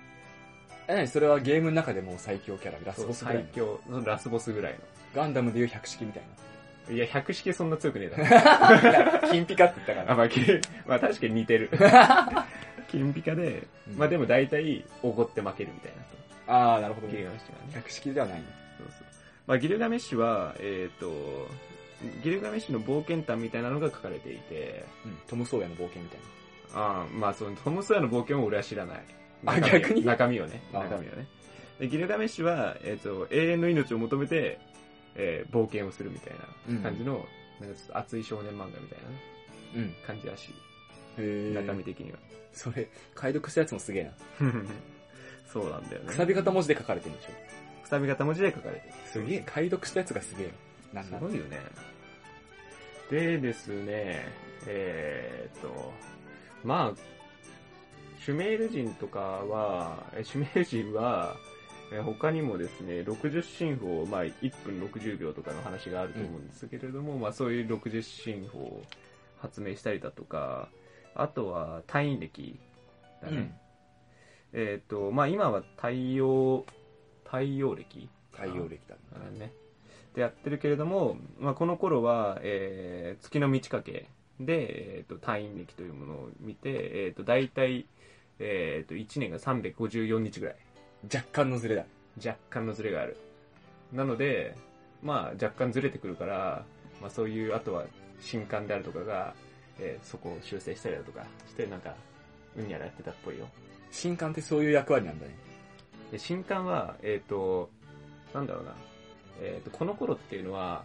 [0.88, 0.94] 俺。
[0.94, 3.50] え、何それはゲームの中でもう最強キャラ、ラスボスぐらいの。
[3.54, 4.76] 最強のラスボスぐらい
[5.16, 6.24] ガンダムでいう百式みたい
[6.90, 6.96] の。
[6.96, 9.28] いや、百式そんな強くねえだろ。
[9.32, 10.16] 金ピカって言ったかあ、ら。
[10.16, 10.40] まあ、き
[10.86, 11.70] まあ確かに似てる。
[12.90, 15.92] 金ピカで、うんまあでも大体、おごって負けるみたい
[16.48, 16.74] な。
[16.74, 17.26] あー、なるほどギルね。
[17.26, 17.72] ガメッシュがね。
[17.74, 18.46] 百式ではないね。
[18.78, 19.08] そうそう。
[19.48, 21.48] まあギルガメッシュは、えっ、と、
[22.24, 25.18] ギルガメッシュの冒険譚みたいなのが書かれていて、うん。
[25.28, 26.20] トム・ソーヤの冒険みたい
[26.74, 29.04] ああ、まあそのトム・ソーヤの冒険を俺は知らない。
[29.46, 30.04] あ逆に？
[30.06, 30.62] 中身をね。
[30.74, 31.28] 中身をね。
[31.80, 34.60] で、ギルガメッシュは、えっ、と、永遠の命を求めて、
[35.16, 36.34] えー冒険をするみたい
[36.76, 37.26] な感じの、
[37.60, 39.16] なんかちょっと熱い少年漫画みたいなね
[39.76, 39.82] な。
[39.82, 39.94] うん。
[40.06, 40.54] 感じらしい。
[41.20, 42.18] へ中身的には。
[42.54, 44.12] それ、解読したやつもすげえな。
[45.52, 46.08] そうなんだよね。
[46.08, 47.84] くさび型文字で書かれてるんでしょ？
[47.84, 48.94] くさび型文字で書かれてる。
[49.06, 50.52] すげえ、解読したやつがすげえよ。
[50.94, 51.60] なんすごいよね。
[53.10, 54.26] でですね、
[54.66, 55.94] えーっと、
[56.64, 57.17] まあ、
[58.28, 61.38] シュメール人とかは、えシュメール人は、
[61.94, 68.84] えー他にもですね、60進法、まあ、1分60秒とかの話があると思うんですけれども、まあ、そういう60進法を
[69.40, 70.68] 発明したりだとか、
[71.16, 72.60] あとは単位歴
[73.24, 73.58] だね。
[74.52, 76.66] えっ、と、まあ、今は太陽、
[77.24, 78.96] 太陽暦太陽暦だ
[79.30, 79.40] ね。
[79.40, 79.54] ね。
[80.16, 84.10] でやってるけれども、まあ、この頃は、えー月の満ち欠け
[84.42, 87.86] で、えー、と単位暦というものを見て、えー、と大体、
[88.40, 90.56] えー、と1年が354日ぐらい。
[91.14, 91.86] 若干のズレだ。
[92.24, 93.18] 若干のズレがある。
[93.94, 94.56] なので、
[95.02, 96.66] まあ若干ずれてくるから、
[97.02, 97.86] まあそういう、あとは
[98.20, 99.34] 新刊であるとかが、
[99.80, 101.96] えーそこを修正したりだとかして、なんか、
[102.58, 103.48] うんやらやってたっぽいよ。
[103.92, 105.36] 新刊ってそういう役割なんだね。
[106.12, 107.70] で、新刊は、えっ、と、
[108.34, 108.76] なんだろうな、
[109.42, 110.84] えっ、と、この頃っていうのは、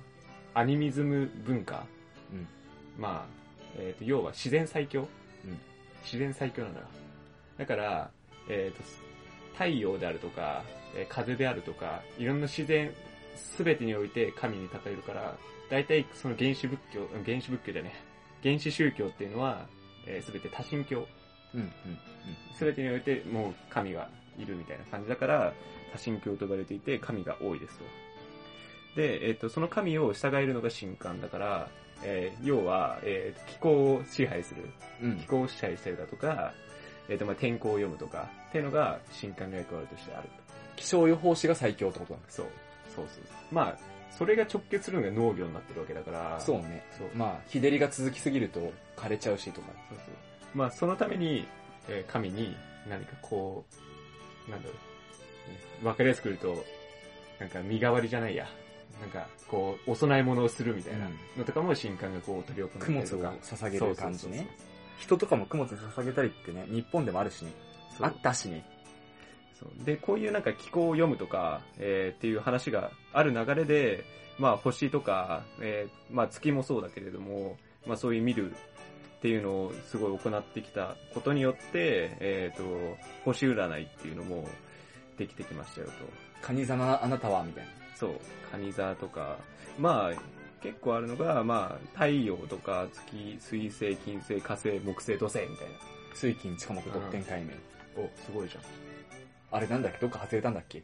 [0.55, 1.87] アニミズム文化。
[2.33, 2.47] うん
[2.99, 3.43] まあ、
[3.79, 5.09] えっ、と、要は自然最強。
[5.45, 5.59] うん
[6.05, 6.81] 自然最強なんだ。
[7.63, 8.11] だから、
[8.49, 8.83] えっ、と、
[9.53, 10.65] 太陽であるとか、
[10.97, 12.93] えー風であるとか、いろんな自然、
[13.37, 15.37] すべてにおいて神に称えるから、
[15.71, 17.93] 大体その原始仏教、うん原始仏教じゃね
[18.43, 19.69] え原始宗教っていうのは、
[20.07, 21.07] えー、すべて多神教。
[21.55, 21.71] うん、うん、
[22.59, 25.53] すべてにおいてもう神がいるみたいな感じだから、
[25.93, 27.85] 多神教と呼ばれていて神が多いですと。
[28.97, 31.69] で、えっ、と、その神を従えるのが神官だから、
[32.03, 34.69] えー要は、えー気候を支配する。
[35.01, 35.11] うん。
[35.13, 35.27] うん気。
[35.27, 36.53] 候を支配したりだとか、
[37.09, 40.35] えっ、と、まあ、天候を読むとか、っていうのが神官の役割としてあると。
[40.77, 42.37] 気象予報士が最強ってことなんです。
[42.37, 42.47] そう。
[42.95, 43.55] そうそうそう。
[43.55, 43.79] まあ、
[44.11, 46.41] それが直結するのが農業になってるわけだから。
[46.41, 46.85] そうね。
[46.97, 47.09] そう。
[47.15, 49.69] まあ、日照りが続きすぎると枯れちゃうしとか。
[49.89, 50.59] そうそう。
[50.59, 51.47] まあ、そのために、
[51.89, 52.55] えー神に
[52.89, 53.65] 何かこ
[54.49, 54.75] う、なんだろ
[55.83, 56.65] う、わかりやすく言うと、
[57.41, 58.47] なんか身代わりじゃないや。
[59.01, 63.35] なんか、こう、お供え物をするみたいなのとかも神官がこう取り行った供物をりとか。
[63.43, 64.47] 捧げる感じそうそうね。
[65.03, 67.53] 人とかも供物捧げたりってね、日本でもあるしね。
[68.01, 68.65] あったしね。
[69.85, 74.05] で、こういうなんか気候を読むとか、えーっていう話がある流れで、
[74.39, 78.55] まあ星とか、えーまあ月もそうだけれども、まあそういう見るっ
[79.21, 82.63] ていうのをすごい行ってきたことによって、えっ、と、
[83.25, 84.49] 星占いっていうのも
[85.19, 85.93] できてきましたよと。
[86.41, 87.71] カニ座のあなたは、みたいな。
[87.97, 88.13] そう、
[88.53, 89.37] 蟹座とか、
[89.79, 95.75] まあ、結構あるのが、まあ、太陽とか月、水星、金星、火星、木星、土星みたいな。
[96.15, 97.51] 水金地下木ドッテン解明。
[97.97, 98.63] お、すごいじゃん。
[99.51, 99.99] あれなんだっけ？
[99.99, 100.83] どっか外れたんだっけ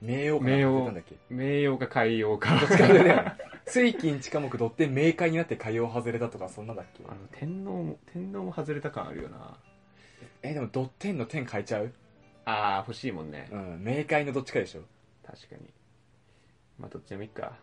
[0.00, 2.60] 名誉かな名誉外れたんだっけ名誉か海洋か。
[2.60, 3.32] どっちかでね。
[3.66, 7.02] 水金地下木ドッテン明快になって海洋外れたとかそんなんだっけ？
[7.08, 9.56] あの、天皇も、天皇も外れた感あるよな。
[10.42, 11.92] え、でもドッテンの点変えちゃう？
[12.44, 13.48] ああ、欲しいもんね。
[13.50, 14.82] うん、明快のどっちかでしょ。
[15.26, 15.62] 確かに。
[16.78, 17.56] まあ、どっちでもいいか。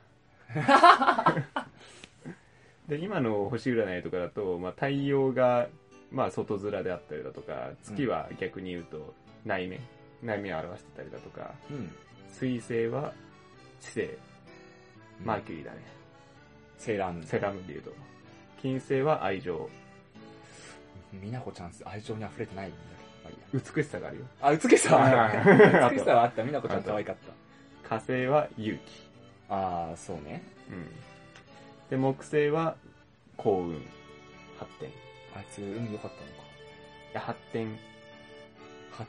[2.87, 5.67] で、今の星占いとかだと、まあ、太陽が、
[6.11, 9.13] まあ、外面であったりだとか、月は逆に言うと
[9.45, 9.79] 内面、
[10.21, 11.91] 内面を表してたりだとか、うん。
[12.29, 13.13] 水星は
[13.79, 14.17] 知性、
[15.23, 15.77] マーキュリーだね。
[16.77, 17.25] セーラームーン。
[17.25, 17.93] セラムンで言うと。
[18.61, 19.69] 金星は愛情、
[21.11, 22.77] みなこちゃん愛情に溢れてないんだ
[23.23, 24.23] まあいいや美しさがあるよ。
[24.41, 25.71] あ、美しさはあある。
[25.89, 26.43] と美しさはあった。
[26.43, 27.15] みなこちゃん可愛かっ
[27.83, 29.02] 火星は勇気。
[29.53, 29.89] た。
[29.89, 30.43] あー、そうね。
[30.69, 30.89] うん。
[31.89, 32.75] で、木星は
[33.37, 33.85] 幸運、
[34.59, 34.89] 発展。
[34.89, 34.91] い
[35.35, 36.43] あいつ、運良かったのか。
[37.13, 37.77] や、発展、
[38.91, 39.05] は、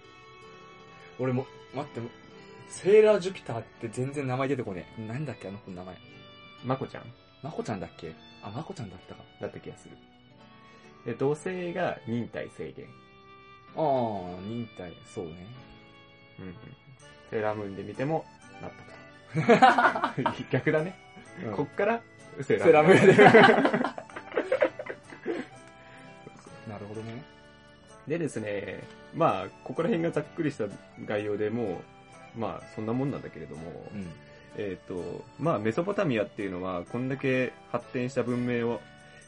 [1.19, 2.01] 俺も、待って、
[2.69, 5.03] セーラージュピターって全然名前出てこねえ。
[5.07, 5.97] なんだっけ、あの子の名前。
[6.65, 7.05] まこちゃん？
[7.43, 8.15] まこちゃんだっけ？
[8.43, 9.23] あ、まこちゃんだったか。
[9.41, 9.97] だった気がする。
[11.05, 12.87] で、土星が忍耐制限。
[13.77, 15.47] あー、忍耐、そうね。
[16.39, 16.55] うんうん。
[17.31, 18.25] セーラームーンで見ても、
[18.63, 19.04] なったと。
[20.51, 20.95] 逆だね。
[21.45, 22.01] うんこっから、
[22.39, 23.07] セセーラームー。
[26.69, 27.23] なるほどね。
[28.07, 30.65] でですね、まあ、ここら辺がざっくりした
[31.05, 31.83] 概要でも
[32.37, 34.07] う、まあ、そんなもんなんだけれども、うん。
[34.57, 38.81] えっ、と、まあ、メソポタミアっていうのは、こんだけ発展した文明を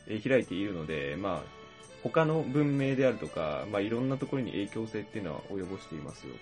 [0.09, 1.57] えー開いているので、まあ、
[2.03, 6.35] 他の文明であるとか、まあ、いろんなところに影響性っていうのは及ぼしていますよ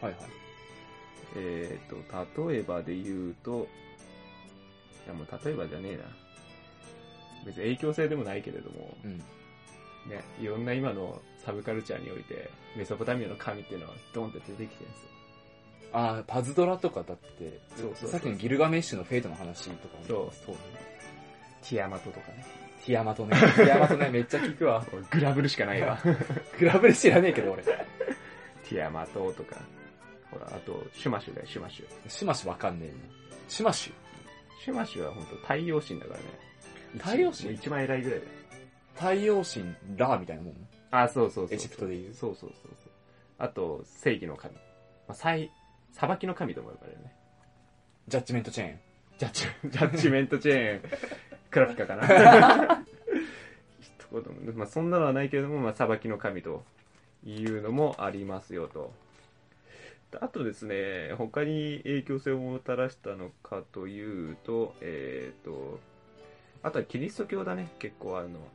[0.00, 0.06] と。
[0.06, 0.45] はいはい。
[1.36, 3.66] えっ、と、例えばで言うと、
[5.06, 6.04] いやもう例えばじゃねえな。
[7.44, 9.18] 別に影響性でもないけれども、うん。
[9.18, 15.08] ね、いろんな今のサブカルチャーにおいて、メソポタミアの神っていうのはドンって出てきてるんですよ。
[15.92, 20.60] あー、パズドラとかだって、そうそうさっきのギルガメッシュのフェイトの話とかもそうそうね。
[21.62, 22.44] ティアマトとかね。
[22.84, 23.36] ティアマトね。
[23.56, 24.84] ティアマトね、めっちゃ聞くわ。
[24.92, 25.98] 俺グラブルしかないわ。
[26.58, 27.62] グラブレ知らねえけど俺。
[27.64, 29.56] ティアマトとか。
[30.30, 31.86] ほら、あと、シュマシュだよ、シュマシュ。
[32.10, 32.94] シマシュわかんねえな。
[33.48, 33.92] シマシュ
[34.64, 36.26] シュマシュは本当太陽神だからね。
[36.98, 37.44] 太陽神？
[37.44, 38.32] もう一番偉いぐらいだよ。
[38.94, 40.54] 太陽神ラーみたいなもん
[40.90, 41.54] あ、そうそうそう。
[41.54, 42.90] エジプトで言うそうそうそうそう。
[43.38, 44.54] あと、正義の神。
[44.54, 44.60] ま
[45.08, 45.50] あ、裁、
[45.92, 47.12] 裁きの神とも呼ばれるね。
[48.08, 48.78] ジャッジメントチェーン。
[49.18, 50.90] ジャッジ、ジャッジメントチェーン、
[51.50, 52.84] クラピカかな。
[53.80, 56.64] 一言も、まあ、そんなのはないけれども、まあ、裁きの神と
[57.24, 58.92] いうのもありますよと。
[60.20, 65.80] あとですね、他に影響性をもたらしたのかというと、えっ、と、
[66.62, 68.46] あとはキリスト教だね、結構あるのは。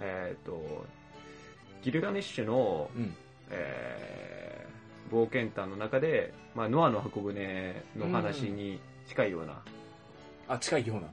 [0.00, 0.86] えっ、と、
[1.82, 3.14] ギルガメッシュの、うん。
[3.50, 4.58] えー
[5.08, 9.62] 冒険譚の中で、まあ、ノアの箱舟の話に近いような、
[10.46, 11.08] あ、近いような。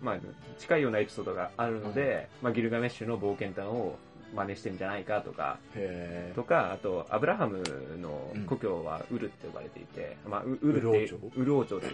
[0.00, 0.18] まあ、
[0.58, 3.98] 近いようなエピソードがあるので、まあ、ギルガメッシュの冒険譚を
[4.34, 7.62] 真似してんじゃないかとか、へとか、あと、アブラハム
[8.00, 11.86] の故郷はウルって呼ばれていて、まあ、ウウルってウル王朝、って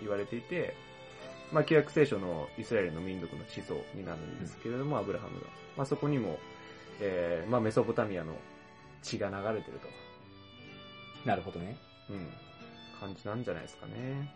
[0.00, 0.74] 言われていて、
[1.52, 5.46] まあ、旧約聖書のイスラエルの民族の始祖になるんですけれども、アブラハムが。
[5.76, 6.38] まあ、そこにも、
[7.00, 8.34] えーまあ、メソポタミアの
[9.02, 9.88] 血が流れてると。
[11.28, 11.76] なるほどね。
[12.10, 12.28] うん、
[12.98, 14.32] 感じなんじゃないですかね。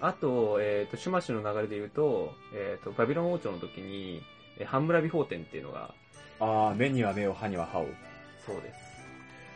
[0.00, 4.22] あと、えっ、と、シュマシュの流れで言うと、えっ、と、バビロン王朝の時に、
[4.58, 5.94] えーハンムラビ法典っていうのが、
[6.42, 7.86] ああ、目には目を、歯には歯を。
[8.44, 8.80] そうです。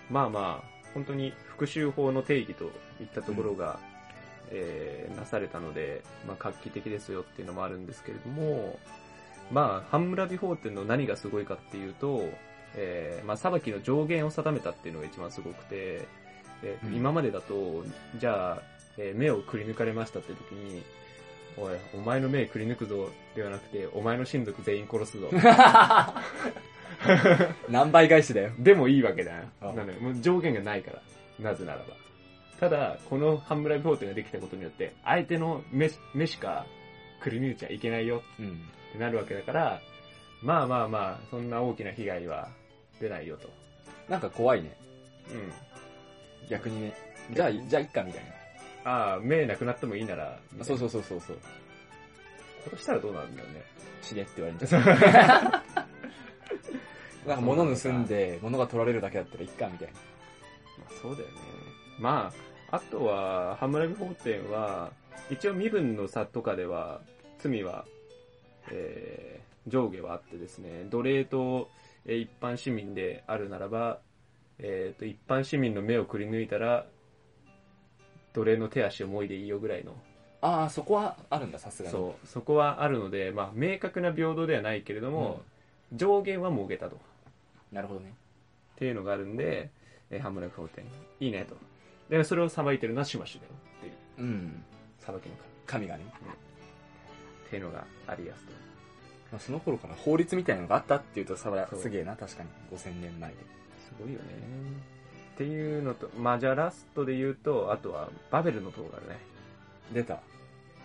[0.09, 2.65] まあまあ、本当に復讐法の定義と
[3.01, 3.79] いったところが、
[4.51, 8.79] えーなされたので、まあ画期的ですよっていうのもあるんですけれども、
[9.51, 12.29] まあ、ハンムラビ法典の何がすごいかっていうと、
[12.77, 16.07] えーまあ、裁きの上限を定めたっていうのが一番すごくて、
[16.63, 17.85] えーうん今までだと、
[18.19, 18.63] じゃあ、
[18.97, 20.85] えー目をくり抜かれましたって時に、
[21.59, 25.29] おい、お前の目くり抜くぞではなくて、お前の親族全員殺すぞ。
[27.69, 28.51] 何倍返しだよ。
[28.59, 29.43] でもいいわけだよ。
[29.61, 31.03] あなのよもう上限がないから。
[31.39, 31.85] なぜならば。
[32.61, 36.67] ただ、このハンムラビ法典ができたことによって、相手の目目しか
[37.21, 38.47] くり抜いちゃいけないようん。
[38.91, 39.81] ってなるわけだから、
[40.43, 42.49] まあまあまあ、そんな大きな被害は
[43.01, 43.51] 出ないよと。
[44.09, 44.75] なんか怖いね。
[45.33, 46.49] うん。
[46.49, 46.95] 逆にね。
[47.33, 48.25] じゃあ、じゃあ、いっか、みたい
[48.85, 48.91] な。
[48.91, 51.39] ああ、目なくなってもいいなら、あそうそうそうそうそう。
[52.71, 53.63] 殺したらどうなるんだよね。
[54.01, 55.63] 死ねって言われるんじゃない？
[57.27, 59.95] なんか物盗んで、物が取られるだけだったらいっか、みたいな。
[60.79, 61.35] まあそうだよね。
[61.99, 62.33] ま
[62.71, 64.93] あ、あとは、ハムラビ法典は、
[65.31, 67.01] 一応身分の差とかでは、
[67.39, 67.85] 罪は、
[68.71, 71.69] えー、上下はあってですね、奴隷と、
[72.05, 73.99] えー一般市民であるならば、
[74.59, 76.87] えー、と、一般市民の目をくり抜いたら、
[78.33, 79.95] 奴隷の手足をもいでいいよぐらいの、
[80.41, 81.93] ああ、そこはあるんだ、さすがに。
[81.93, 85.43] そう、そこはあるので、まあ、明確な平等ではないけれども、
[85.93, 86.99] 上限は設けたと。
[87.73, 88.15] なるほどね。
[88.75, 89.71] っていうのがあるんで、
[90.11, 90.85] えーハムラビ法典、
[91.21, 91.57] いいねと。
[92.09, 94.65] で、それを裁いてるのはシュマシュだよっていう、うん。
[94.99, 95.87] 裁きの神。
[95.87, 96.05] 神がね。
[97.47, 98.53] っていうのがありやすと。
[99.33, 102.49] まあ、その頃から法律みたいなのがあったっていうとさそうすげえな、確かに。
[102.73, 103.37] 5000年前で。
[103.79, 104.25] すごいよね。
[105.35, 109.19] っていうのと、まあじゃあラストで言うと、あとはバベルの塔があるね。
[109.93, 110.21] 出た。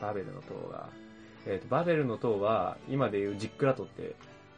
[0.02, 0.90] バベルの塔が。
[1.48, 4.14] えっ、と、バベルの塔は、今でいうジックラトって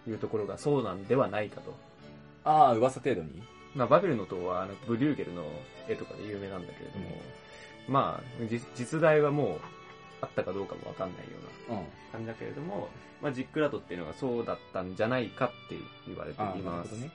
[0.07, 1.73] いうところがそうなんではないかと。
[2.43, 3.43] ああ、噂程度に？
[3.75, 5.43] まあ、バベルの塔は、あの、ブリューゲルの
[5.87, 7.21] 絵とかで有名なんだけれども、
[7.87, 9.59] まあ、実実在はもう、
[10.21, 11.31] あったかどうかもわかんないよ
[11.69, 11.85] うなうん。
[12.11, 12.87] 感じだけれども、
[13.21, 15.75] まあ、ジックラトっていうのがそうだったんじゃないかって
[16.07, 16.91] 言われています。
[16.93, 17.09] ね。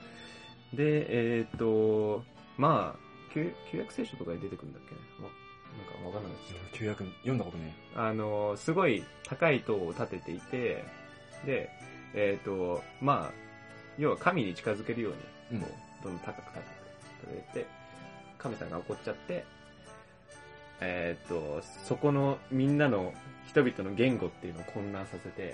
[0.73, 2.23] で、えっ、と、
[2.57, 2.99] まあ、
[3.33, 5.01] 旧旧約聖書とかに出てくるんだっけね？
[5.23, 5.29] わ
[5.77, 7.75] なんかわかんなくなっちゃっ旧約読んだことね。
[7.95, 8.07] た。
[8.07, 10.83] あの、すごい高い塔を建てていて、
[11.45, 11.69] で、
[12.13, 13.48] えっ、と、まあ、
[13.99, 15.11] 要は神に近づけるよ
[15.51, 15.61] うに、
[16.01, 16.63] どんどん高く高く
[17.25, 17.67] 取れて、
[18.37, 19.43] 神さんが怒っちゃって、
[20.79, 23.13] えっ、と、そこのみんなの
[23.49, 25.53] 人々の言語っていうのを混乱させて、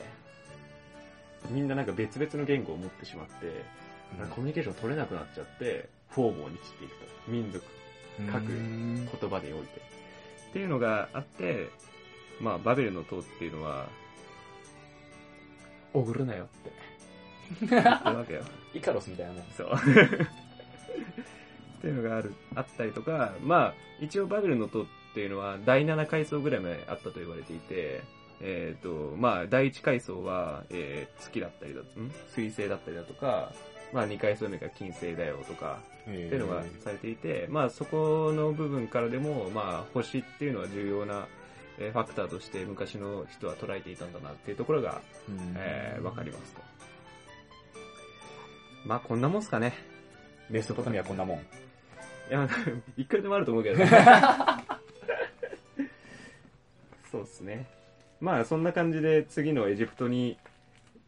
[1.49, 3.65] みんななんか別々の言語を持ってしまって、
[4.19, 7.05] なんかコミュニケーション取れなくなっちゃって、方々に散っていくと。
[7.27, 7.65] 民族、
[8.31, 9.81] 各うん言葉でおいて。
[10.49, 11.69] っていうのがあって、
[12.39, 13.88] まあ、バベルの塔っていうのは、
[15.93, 16.85] おぐるなよって言
[17.53, 18.41] ってるわけよ。
[18.73, 19.43] イカロスみたいなもん。
[19.56, 19.71] そう。
[19.77, 19.77] っ
[21.81, 28.02] ていうのがある、あったりとか、まあ、一応バベルの塔っていうのは第7階層ぐらいまであったと言われていて、
[28.41, 31.85] えっ、と、まあ、第1階層は、えー月だったりだ、ん？
[32.33, 33.54] 水星だったりだとか、
[33.93, 41.27] まあ、2階層目が金星だよとか、ってっていうのがされていて、まあそこの部分からでも、まあ星っていうのは重要な
[41.77, 45.02] えーファクターとして昔の人は捉えていたんだなっていうところが、
[45.56, 46.62] えーわかりますと。
[48.86, 49.73] まあこんなもんすかね。
[50.50, 51.38] メソポタミアこんなもん。
[51.40, 51.42] い
[52.29, 52.48] や、
[52.98, 53.90] いくらでもあると思うけどね。
[57.12, 57.65] そうですね。
[58.21, 60.38] まあそんな感じで次のエジプトに、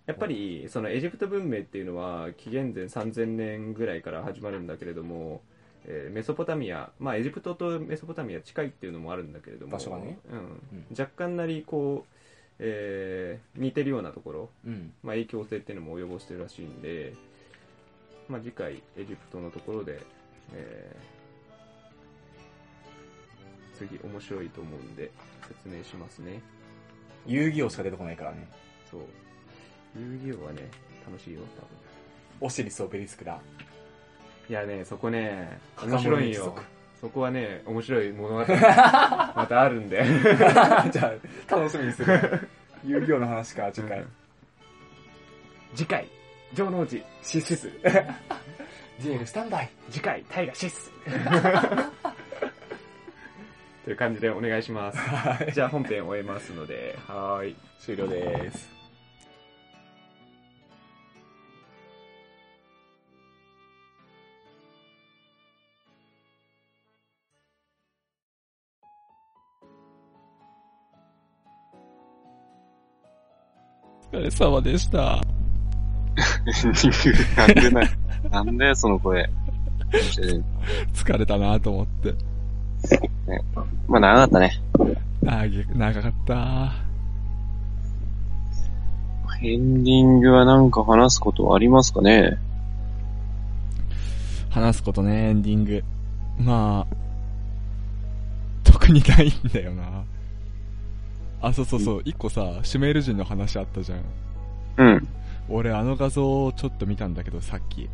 [0.08, 5.42] やっぱりそのエジプト文明っていうのは紀元前3000年ぐらいから始まるんだけれども、
[5.86, 10.52] えーメソポタミア、まあ、エジプトとメソポタミア近いっていうのもあるんだけれども場所がねうんうん
[10.92, 12.14] 若干なりこう、
[12.60, 14.94] えー似てるようなところ、うん。
[15.04, 17.14] まあ、影響性っていうのも及ぼしてるらしいんで、
[18.30, 20.02] まあ、次回エジプトのところで、
[20.54, 21.18] えー
[23.78, 25.12] 次面白いと思うんで
[25.48, 26.42] 説明しますね
[27.28, 28.48] 遊戯王しか出てこないからね。
[28.90, 29.02] そう
[30.00, 30.70] 遊戯王はね
[31.06, 33.40] 楽しいよ多分オシリス・オベリスクだ。
[34.50, 36.56] いやねそこね面白いよ
[37.02, 40.04] そこはね面白い物語 またあるんで
[40.92, 41.12] じゃ
[41.50, 42.50] あ、楽しみにする。
[42.86, 44.06] 遊戯王の話か、次回。
[45.76, 46.08] 次回
[46.56, 47.70] 城之内シス。
[49.00, 49.70] ジェール、スタンバイ。
[49.92, 50.92] 次回タイガシス
[53.86, 55.54] という感じでお願いしますはい。
[55.54, 58.70] じゃあ本編終えますのではーい終了です。
[74.12, 75.22] お疲れ様でした。
[77.36, 77.82] なんでな、
[78.32, 79.30] なんだよ、その声。
[80.94, 82.16] 疲れたなと思って。
[83.88, 84.62] まあ、長かったね。
[85.76, 86.88] 長かった。
[89.44, 92.38] エンディングはなんか話すことはありますかね？
[94.50, 95.84] 話すことね、エンディング。
[96.40, 96.96] まあ、
[98.64, 100.04] 特にないんだよな。
[101.42, 104.00] あ、そうそうそう、一個さ、シュメール人の話あったじゃん。
[104.78, 105.08] うん。
[105.50, 107.90] 俺あの画像をちょっと見たんだけど、さっき。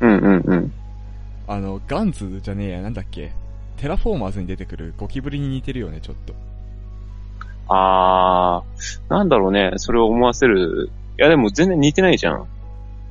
[0.00, 0.72] うんうんうん。
[1.46, 3.32] あの、ガンズじゃねえや、なんだっけ？
[3.76, 6.34] テラフォーマーズに出てくるゴキブリに似てるよね、ちょっと。
[7.68, 10.90] あー、なんだろうね、それを思わせる。
[11.18, 12.46] いやでも全然似てないじゃん。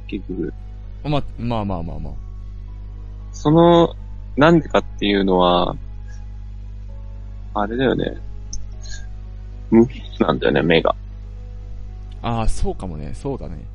[0.07, 0.53] 結局。
[1.03, 2.13] ま、まあまあまあまあ。
[3.31, 3.95] その、
[4.35, 5.75] なんでかっていうのは、
[7.53, 8.17] あれだよね。
[9.71, 10.95] 無限なんだよね、目が。
[12.21, 13.65] ああ、そうかもね、そうだね。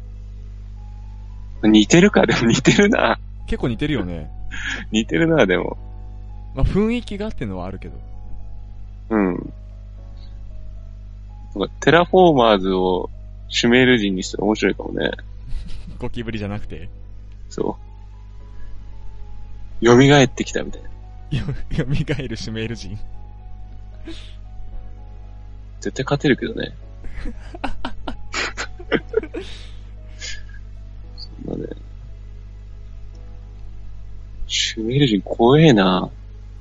[1.63, 3.19] 似てるか、でも似てるな。
[3.47, 4.31] 結構似てるよね。
[4.91, 5.77] 似てるな、でも。
[6.55, 7.99] まあ雰囲気がってのはあるけど。
[9.11, 9.53] うん。
[11.55, 13.11] なんかテラフォーマーズを
[13.49, 15.11] シュメール人にしたら面白いかもね。
[15.99, 16.89] ゴキブリじゃなくて。
[17.49, 17.79] そ
[19.83, 19.87] う。
[19.87, 20.89] 蘇ってきたみたいな。
[21.39, 21.83] よ、 蘇
[22.29, 22.99] るシュメール人。
[25.81, 26.75] 絶対勝てるけどね。
[31.17, 31.73] そんなね。
[34.47, 36.11] シュメール人怖えな。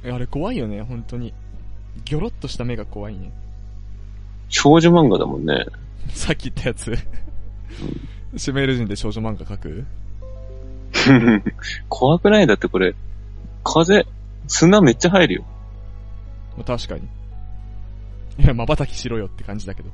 [0.03, 1.33] いやあれ怖いよね、本当に。
[2.05, 3.31] ギョロッとした目が怖いね。
[4.49, 5.65] 少女漫画だもんね。
[6.09, 6.95] さっき言ったやつ。
[8.35, 9.85] シュメール人で少女漫画描く？
[11.89, 12.47] 怖くない？
[12.47, 12.95] だってこれ、
[13.63, 14.05] 風、
[14.47, 15.45] 砂めっちゃ入るよ。
[16.57, 17.07] まあ確かに。
[18.43, 19.89] いや、瞬きしろよって感じだけど。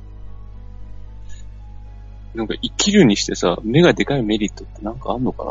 [2.34, 5.50] なんか生きるにしてさ、目がでかいメリットってなんかあんのかな？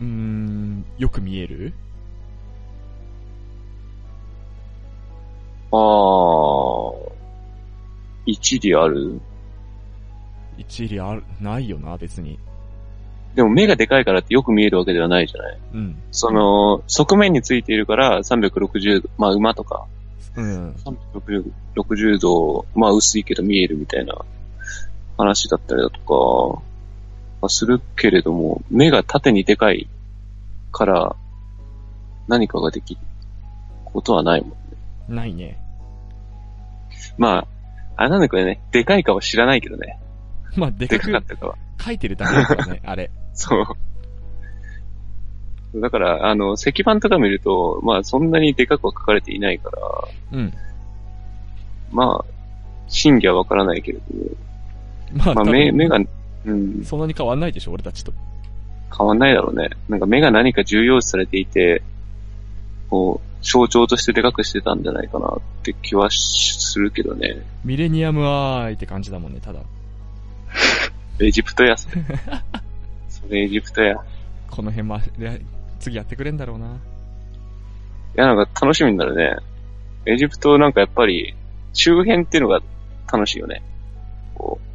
[0.00, 1.72] うーん、よく見える？
[5.72, 7.12] あー、
[8.26, 9.20] 一理ある？
[10.58, 12.38] 一理ある、ないよな、別に。
[13.34, 16.02] でも目がでかいからってよく見えるわけではないじゃないうん。
[16.10, 19.86] その、側面についているから360度、まあ馬とか、
[20.36, 20.70] うん。
[21.14, 24.14] 360 60度、まあ薄いけど見えるみたいな
[25.16, 26.62] 話だったりだとか、
[27.40, 29.88] まあするけれども、目が縦にでかい
[30.72, 31.16] から
[32.28, 33.00] 何かができる
[33.84, 34.56] ことはないも
[35.08, 35.14] ん。
[35.14, 35.58] ないね。
[37.18, 37.46] まあ、
[37.96, 39.98] あれなんだけどね、でかいかは知らないけどね。
[40.56, 41.58] まあ、でかかったかは。
[41.78, 43.10] 書いてるだけだからね、あれ。
[43.34, 43.64] そう。
[45.74, 50.52] だから、あの、石板とか見ると、まあそんなにでかくは書かれていないから、うん。
[51.92, 52.24] まあ、
[52.88, 54.30] 真偽はわからないけれども、
[55.12, 55.98] まあ、まあ目、目が、
[56.44, 58.12] うん、そんなに変わんないでしょ、俺たちと。
[58.96, 59.70] 変わんないだろうね。
[59.88, 61.82] なんか目が何か重要視されていて、
[62.88, 67.42] こう、象徴としてでかくしてたんじゃないかなって気はしするけどね。
[67.64, 69.60] ミレニアムアーイって感じだもんね、ただ。
[71.20, 72.02] エジプトや、それ。
[73.08, 73.94] それエジプトや。
[73.94, 73.96] い
[74.50, 75.42] この辺まで、
[75.78, 76.78] 次やってくれんだろうな。
[78.16, 79.36] や、なんか楽しみになるね。
[80.06, 81.34] エジプトなんかやっぱり、
[81.72, 82.60] 周辺っていうのが
[83.12, 83.62] 楽しいよね。
[84.34, 84.66] こう、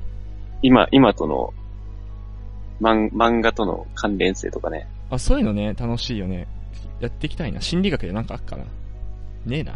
[0.62, 1.54] 今、今との、
[2.80, 4.88] 漫漫画との関連性とかね。
[5.10, 6.48] あ、そういうのね、楽しいよね。
[7.00, 7.62] やっていきたいな。
[7.62, 8.64] 心理学でなんかあっかな。
[9.46, 9.74] ねえな。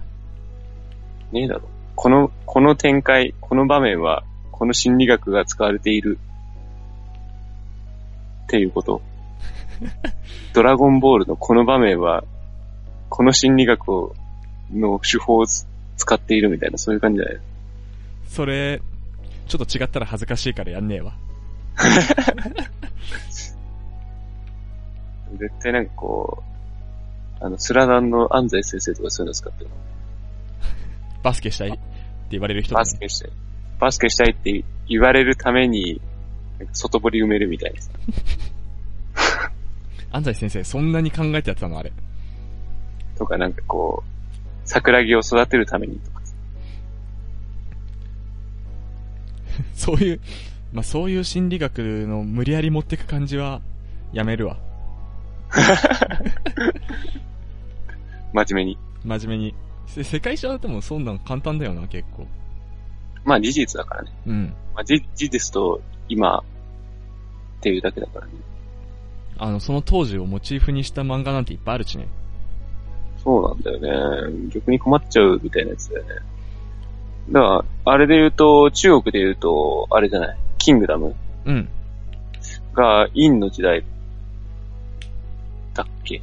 [1.32, 1.68] ねえだろ。
[1.96, 6.20] この、この展開、この場面は、この心理学が使われている。
[8.44, 9.02] っていうこと。
[10.54, 12.24] ドラゴンボールのこの場面は、
[13.10, 14.16] この心理学を、
[14.74, 15.68] の手法をつ
[15.98, 17.40] 使っているみたいな、そういう感じじゃない
[18.28, 18.82] それ、
[19.48, 21.14] ちょっと違ったら恥ずかしいからやんねえわ。
[25.38, 26.44] 絶対なんかこ
[27.42, 29.70] う、あの、スラダンの安西先生とかそういうの使ってる。
[31.24, 31.80] バスケしたいって
[32.32, 33.32] 言われる人だねバスケしたい。
[33.80, 36.02] バスケしたいって言われるために、
[36.72, 37.92] 外堀埋めるみたいなさ。
[40.16, 41.91] 安西先生、そんなに考えてやってたのあれ。
[43.18, 44.09] とかなんかこう、
[44.63, 46.22] 桜木を育てるためにとか。
[49.76, 50.22] そういう、
[50.72, 53.61] まあ、そういう心理学の無理やり持ってく感じは、
[54.13, 54.57] やめるわ。
[58.32, 58.78] 真面目に。
[59.03, 59.55] 真面目に。
[59.88, 62.26] せ世界史はでもそんなん簡単だよな、結構。
[63.26, 64.11] まあ事実だからね。
[64.28, 64.53] うん。
[64.74, 66.43] まあ事事実と今っ
[67.61, 68.34] ていうだけだからね。
[69.38, 72.08] あの、その当時をモチーフにした漫画なんていっぱいあるしね。
[73.24, 74.50] そうなんだよね。
[74.50, 76.10] 逆に困っちゃうみたいなやつだよね。
[77.32, 80.38] だから、あれで言うと、中国で言うと、あれじゃない？
[80.58, 81.16] キングダム？
[81.46, 81.68] うん。
[82.74, 83.84] が陰の時代
[85.74, 86.22] だっけ？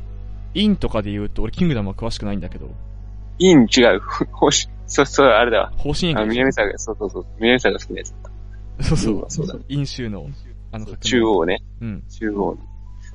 [0.54, 2.70] インとかで言うと、俺キングダムは詳しくないんだけど、
[3.38, 4.00] 陰違う。
[4.32, 5.72] 星、そうそう、あれだわ。
[5.76, 6.34] 方針あ、演技。
[6.34, 7.26] 南さんが、そうそうそう。
[7.40, 8.20] 南さんが好きなやつだっ
[8.78, 8.84] た。
[8.84, 9.30] そうそううん。
[9.30, 10.28] そうだイン州の、
[10.70, 11.22] あの、中。
[11.24, 11.62] 央ね。
[11.80, 12.02] うん。
[12.08, 12.60] 中央に。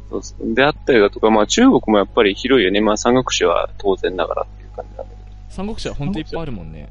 [0.09, 0.53] そうそう。
[0.53, 2.81] であったりだとか、まあ中国もやっぱり広いよね。
[2.81, 6.89] まあ三国志は当然ながらっていう感じなんだけ三国志は本当いっぱいあるもんね。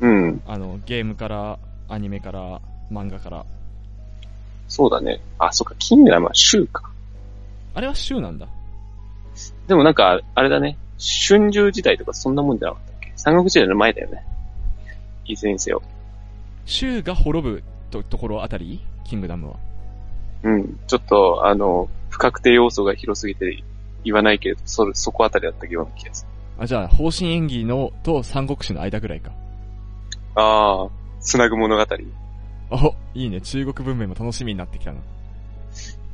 [0.00, 0.06] ど。
[0.06, 0.42] うん。
[0.46, 3.46] あの、ゲームから、アニメから、漫画から。
[4.68, 5.20] そうだね。
[5.38, 6.90] あ、そっか、キングダムは州か。
[7.74, 8.48] あれは州なんだ。
[9.68, 10.76] でもなんか、あれだね。
[10.98, 13.12] 春秋時代とかそんなもんじゃなかったっけ？
[13.16, 14.24] 三国時代の前だよね。
[15.24, 15.82] いずれにせよ。
[16.66, 18.80] 州が滅ぶとところあたり？
[19.04, 19.56] キングダムは。
[20.42, 20.80] うん。
[20.86, 23.62] ちょっと、あの、不確定要素が広すぎて
[24.04, 26.30] 言わないけれど、それ、そこあたりだったような気がする。
[26.62, 29.32] あ、じゃあ、方針演技のと三国志の間ぐらいか。
[30.34, 30.88] ああ、
[31.20, 31.82] つなぐ物語。
[32.72, 33.40] あ、いいね。
[33.40, 35.00] 中国文明も楽しみになってきたな。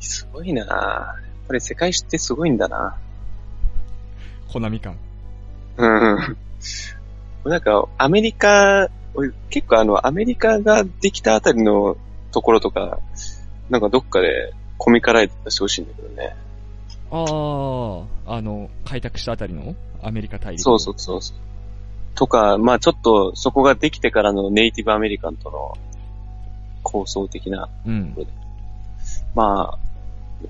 [0.00, 2.96] すごいなやっぱり世界史ってすごいんだな
[4.52, 4.96] コナミ感。
[5.76, 6.36] うん。
[7.44, 11.96] なんか、アメリカ、俺結構あの、アメリカができたあたりの
[12.32, 12.98] ところとか、
[13.68, 16.36] なんかどっかでコミカライズしてほしいんだけどね。
[17.10, 19.74] ああ、あの、開拓したあたりの？
[20.02, 20.62] アメリカ大陸。
[20.62, 21.36] そうそうそうそう。
[22.14, 25.74] とか、まあちょっとそこができてからのネイティブアメリカンとの
[26.82, 28.14] 構想的な、うん。
[29.34, 29.78] まあ、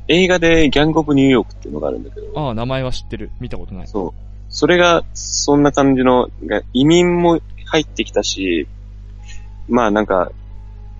[0.09, 3.31] 映画でギャングオブニューヨークっていうのがあるんだけど、ああ、名前は知ってる。
[3.41, 3.87] 見たことない。
[3.87, 4.13] そう。
[4.49, 8.69] それが、そんな感じの、が移民も入ってきたし、
[9.69, 10.31] まあなんか、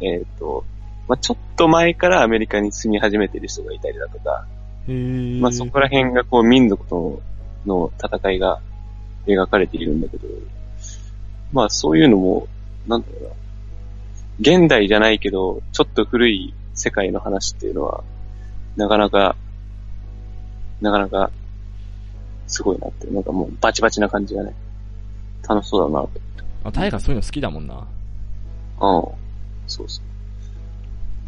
[0.01, 0.65] えっ、と、
[1.09, 4.47] まあちょっと前からアメリカに住み始めてる人がいたりだとか。
[5.41, 7.21] まあそこら辺がこう民族と
[7.67, 8.61] の戦いが
[9.27, 10.29] 描かれているんだけど、
[11.53, 12.47] まあそういうのも、
[12.87, 13.31] なんだろうな、
[14.41, 18.05] 現代じゃないけど、ちょっと古い世界の話っていうのは、
[18.77, 19.37] なかなか、
[20.81, 21.31] なかなか、
[22.47, 24.55] すごいなって、なんかもうバチバチな感じがね、
[25.49, 26.11] 楽しそうだなと
[26.65, 27.75] あ、タイガそういうの好きだもんな。
[27.75, 27.87] うん。
[29.67, 30.16] そうそう。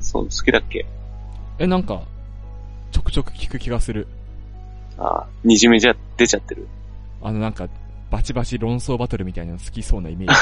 [0.00, 0.86] そう、好きだっけ？
[1.58, 2.02] え、なんか、
[2.92, 4.06] ちょくちょく聞く気がする。
[4.96, 6.66] ああ、にじみじゃ出ちゃってる？
[7.22, 7.68] あのなんか、
[8.10, 10.38] バチバチ論争バトルみたいなの好きそうなイメージ。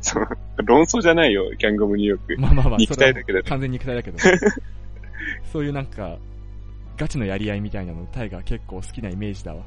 [0.00, 0.26] そう、
[0.64, 2.40] 論争じゃないよ、ギャングオブニューヨーク。
[2.40, 4.18] まあまあまあ、肉体だけど完全に肉体だけど。
[5.52, 6.16] そういうなんか、
[6.96, 9.62] ガチのやり合いみたいなの、タイガー結構好きなイメージだわ。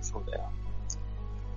[0.00, 0.44] そうだよ。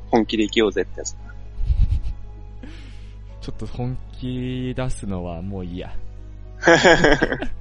[0.09, 1.19] 本気で生きようぜってやつだ。
[3.41, 5.93] ちょっと本気出すのはもういいや。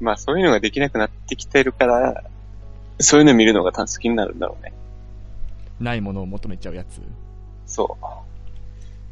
[0.00, 2.24] まあそういうのができなくなってきてるから、
[3.00, 4.72] そういうの見るのが好きになるんだろうね。
[5.80, 7.02] ないものを求めちゃうやつ。
[7.66, 7.98] そ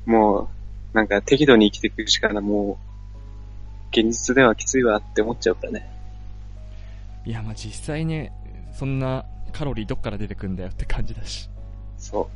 [0.06, 0.10] う。
[0.10, 0.48] も
[0.94, 2.86] う、なんか適度に生きていくしかな、もう、
[3.90, 5.90] 現実ではきついわって思っちゃうからね。
[7.24, 8.32] いや、まあ実際ね、
[8.72, 11.50] そんなカロリーどっから出てくんだよって感じだし。
[11.98, 12.28] そう。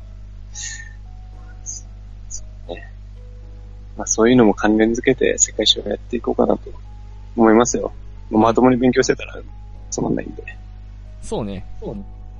[0.53, 1.85] そ
[2.67, 2.91] うね。
[3.97, 6.71] まあそういうのも関連づけて世界史をやっていこうかなと
[7.35, 7.91] 思いますよ。
[8.29, 9.41] まともに勉強してたら
[9.89, 10.43] つまんないんで。
[11.21, 11.65] そうね。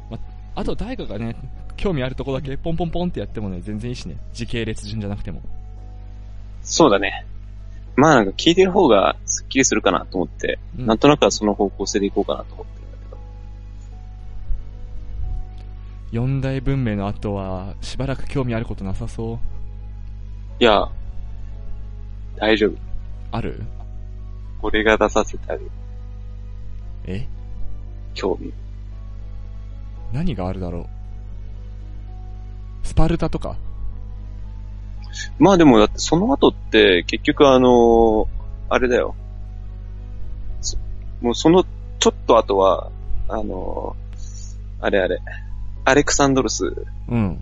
[0.09, 0.17] ま
[0.55, 1.35] あと、大河がね、
[1.77, 4.17] 興味あるとこだけポンポンポンってやってもね、全然いいしね。
[4.33, 5.41] 時系列順じゃなくても。
[6.61, 7.25] そうだね。
[7.95, 13.17] まあなんか聞いてる方がスッキリするかなと思って、うんなんとなくはその方向性でいこうかなと思ってるんだけど。
[16.11, 19.39] 四大文明の後は、しばらく興味あることなさそう。
[20.59, 20.89] いや、
[22.41, 22.77] 大丈夫。
[23.31, 23.61] ある？
[24.63, 25.69] 俺が出させてある。
[27.05, 27.27] え？
[28.15, 28.51] 興味。
[30.11, 30.89] 何があるだろ
[32.83, 32.87] う？
[32.87, 33.57] スパルタとか？
[35.37, 38.27] まあでもだってその後って結局あの
[38.69, 39.13] あれだよ。
[40.61, 40.77] そ
[41.21, 41.63] もうその
[41.99, 42.89] ちょっと後は、
[43.29, 43.95] あの
[44.79, 45.19] あれあれ、
[45.85, 46.73] アレクサンドロス
[47.07, 47.39] うん。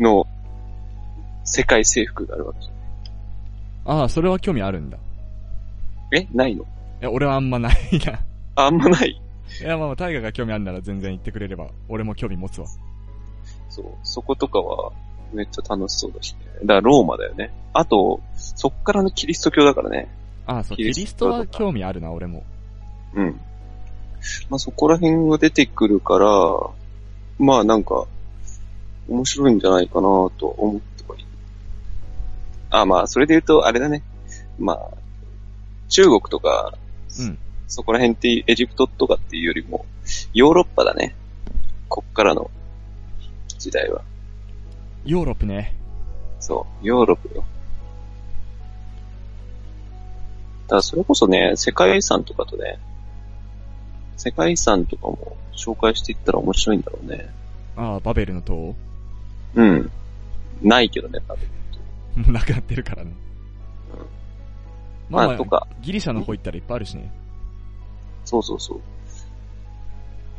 [0.00, 0.26] の
[1.44, 2.70] 世界征服があるわけじ
[3.88, 4.98] ああ、それは興味あるんだ。
[6.14, 6.62] えないの？
[6.62, 6.66] い
[7.00, 7.74] や、俺はあんまない
[8.04, 8.20] な。
[8.54, 9.20] ああんまない？
[9.60, 12.66] いや、まあ、タイガが興味あるなら全然言ってくれれば、俺も興味持つわ。
[13.70, 14.92] そう、そことかは
[15.32, 16.38] めっちゃ楽しそうだしね。
[16.64, 17.50] だからローマだよね。
[17.72, 20.08] あと、そっからのキリスト教だからね。
[20.46, 22.44] ああ、そう、キキリストは興味あるな、俺も。
[23.14, 23.40] うん。
[24.50, 26.26] まあそこら辺が出てくるから、
[27.38, 28.04] まあなんか、
[29.08, 30.80] 面白いんじゃないかなと思っ。
[32.70, 34.02] あ、まあそれで言うと、あれだね。
[34.58, 34.90] まあ、
[35.88, 36.74] 中国とか、
[37.18, 37.38] うん。
[37.66, 39.84] そこら辺ってエジプトとかっていうよりも、
[40.32, 41.14] ヨーロッパだね。
[41.88, 42.50] こっからの
[43.58, 44.02] 時代は。
[45.04, 45.74] ヨーロップね。
[46.40, 47.44] そう、ヨーロップよ。
[50.64, 52.78] だからそれこそね、世界遺産とかとね、
[54.16, 57.28] 世界遺産とかも紹介していったら面白いんだろうね。
[57.76, 58.54] ああ、バベルの塔？
[58.54, 58.76] も
[59.54, 59.90] うん。
[60.62, 61.34] ないけどね、多
[62.22, 62.30] 分。
[62.30, 63.12] うなくなってるからね。
[65.08, 67.10] まあ、まあ、とか、ギリシャの方行ったらいっぱいあるしね。
[68.24, 68.78] そうそうそう。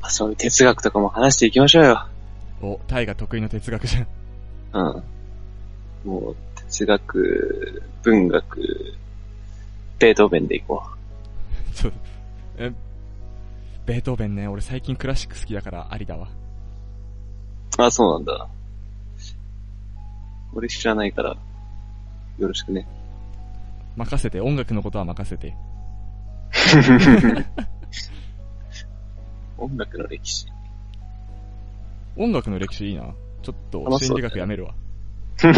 [0.02, 2.08] まあ、そういう哲学とかも話していきましょうよ。
[2.62, 4.08] お、タイが得意の哲学じゃん。
[4.74, 5.04] う
[6.06, 6.10] ん。
[6.10, 8.96] もう、哲学、文学、
[9.98, 10.82] ベートーベンでいこ
[11.74, 11.94] そう。
[12.58, 12.72] え、
[13.86, 16.28] ベートーベンね、俺最近クラシック好きだからありだわ。
[17.78, 17.82] う。
[17.82, 18.48] あ、そうなんだ。
[20.54, 21.38] 俺知らないから、
[22.40, 22.88] よろしくね。
[23.96, 25.56] 任せて、音楽のことは任せて。
[29.58, 30.48] 音楽の歴史。
[32.16, 33.14] 音楽の歴史いいな。
[33.42, 34.74] ちょっと心理学やめるわ。
[35.38, 35.54] ちょっ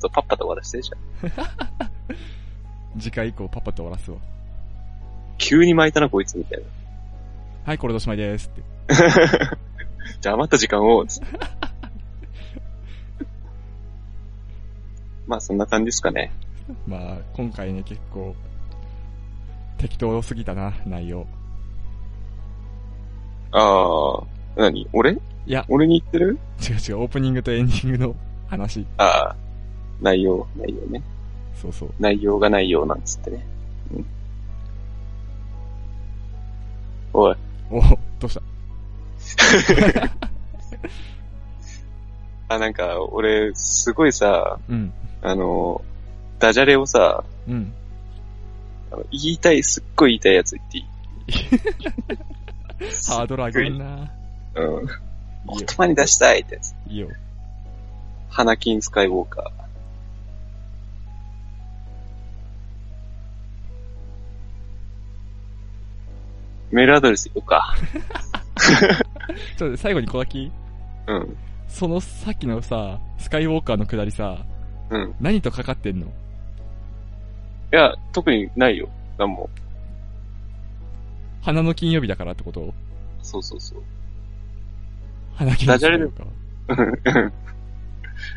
[0.00, 1.00] とパッパと終わらせて、じゃん。
[3.00, 4.18] 次回以降パパと終わらすわ。
[5.38, 6.64] 急に巻いたな、こいつ、みたいな。
[7.64, 8.62] はい、これでおしまいですって。
[10.20, 11.59] じゃあ余った時間を、つって
[15.26, 16.32] まあ、そんな感じですかね。
[16.86, 18.34] まあ、今回ね、結構、
[19.78, 21.26] 適当すぎたな、内容。
[23.52, 24.88] ああ、何？
[24.92, 25.12] 俺？
[25.12, 26.38] いや、俺に言ってる？
[26.60, 28.16] 違う違う、オープニングとエンディングの
[28.48, 28.86] 話。
[28.98, 29.36] ああ、
[30.00, 31.02] 内容、内容ね。
[31.54, 31.92] そうそう。
[31.98, 33.44] 内容が内容なんつってね。
[33.94, 34.06] うん。
[37.12, 37.36] おい、
[37.70, 37.80] お、
[38.20, 38.42] どうした？
[42.54, 44.92] あ、なんか、俺、すごいさ、うん。
[45.22, 45.82] あの、
[46.38, 47.72] ダジャレをさ、うん。
[48.92, 50.84] あの言いたい、すっごい言いたいやつ言っていい？
[53.08, 54.10] ハードル上げんな。
[54.54, 54.64] うん。
[54.82, 54.88] いい
[55.48, 55.66] 言よ。
[55.76, 56.74] 葉に出したいってやつ。
[56.88, 57.08] いいよ。
[58.30, 59.50] 花金スカイウォーカー。
[66.70, 67.74] メールアドレス言おうか。
[69.58, 70.50] ちょっと最後に小滝
[71.08, 71.36] うん。
[71.68, 74.44] そのさっきのさ、スカイウォーカーのくだりさ、
[74.90, 75.14] うん。
[75.20, 76.06] 何とかかってんの？
[76.06, 76.10] い
[77.70, 78.88] や、特にないよ。
[79.18, 79.48] なんも。
[81.42, 82.74] 花の金曜日だからってこと？
[83.22, 83.82] そうそうそう。
[85.34, 86.24] 花金ダジャレでか？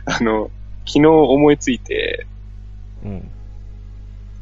[0.05, 0.49] あの、
[0.85, 2.25] 昨日思いついて、
[3.03, 3.29] うん。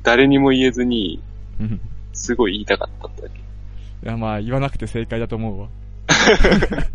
[0.04, 1.22] 誰にも言えずに、
[1.60, 1.80] うん。
[2.14, 3.38] すごい言いたかったってだけ。
[3.38, 3.42] い
[4.04, 5.68] や、まあ、言わなくて正解だと思うわ。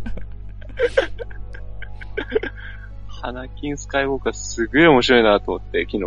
[3.27, 6.05] 花金スカイウォーカーすげえ面白いなと思って、昨日。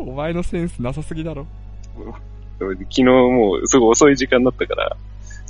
[0.02, 1.46] お前のセンスなさすぎだろ。
[2.58, 4.96] 昨日もうすごい遅い時間だったから、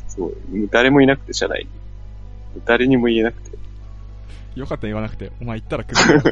[0.09, 0.37] そう、
[0.71, 2.61] 誰もいなくて、社内に。
[2.67, 3.57] 誰にも言えなくて。
[4.57, 5.33] よかった言わなくて。
[5.41, 6.23] お前言ったら来る よ。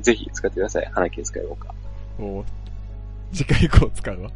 [0.00, 0.90] ぜひ使ってください。
[0.92, 2.22] 花金スカイウォーカー。
[2.22, 2.44] おう
[3.32, 4.30] 次回以降使うわ。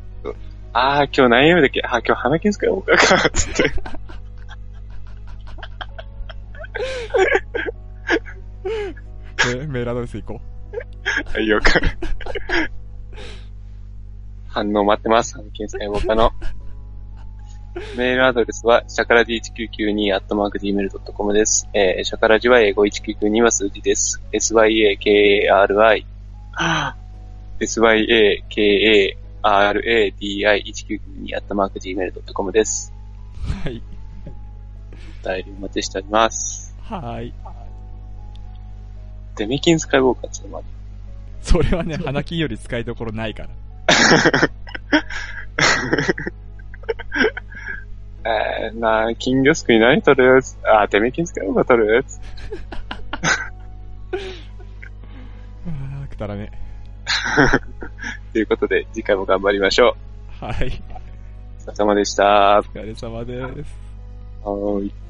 [0.73, 1.81] あー、今日何曜日だっけ？
[1.83, 3.63] あー、今日花金スカイウォーカーか、つって。
[9.57, 10.41] で、メールアドレス行こ
[11.33, 11.71] はい、よか
[14.49, 15.35] 反応待ってます。
[15.35, 16.33] 花金スカイウォーカーの。
[17.97, 21.69] メールアドレスは、シャカラジ1992アットマーク Gmail.com です。
[21.75, 24.23] えー、シャカラジは英語1992は数字です。
[24.33, 24.99] syakari、
[27.61, 32.93] syakari RADI1992 アットマーク Gmail.com です。
[33.65, 33.69] う。
[33.69, 33.81] はい。
[35.25, 36.75] お便りお待ちしております。
[36.83, 37.35] はーい。
[39.37, 40.67] デメキンスカイウォーカーってのもある。
[41.43, 43.51] それはね、花金より使いどころないから。
[48.29, 50.41] えー、なあ、金魚すくい何取る？
[50.65, 52.05] あ、デメキンスカイウォーカー取る？
[55.69, 56.66] あーくだらね。
[58.33, 59.97] ということで、次回も頑張りましょ
[60.41, 60.67] はい。
[60.67, 60.71] う。
[61.61, 62.25] お疲れ様でした。
[62.25, 63.75] はお疲れ様です。
[64.45, 65.06] ーい。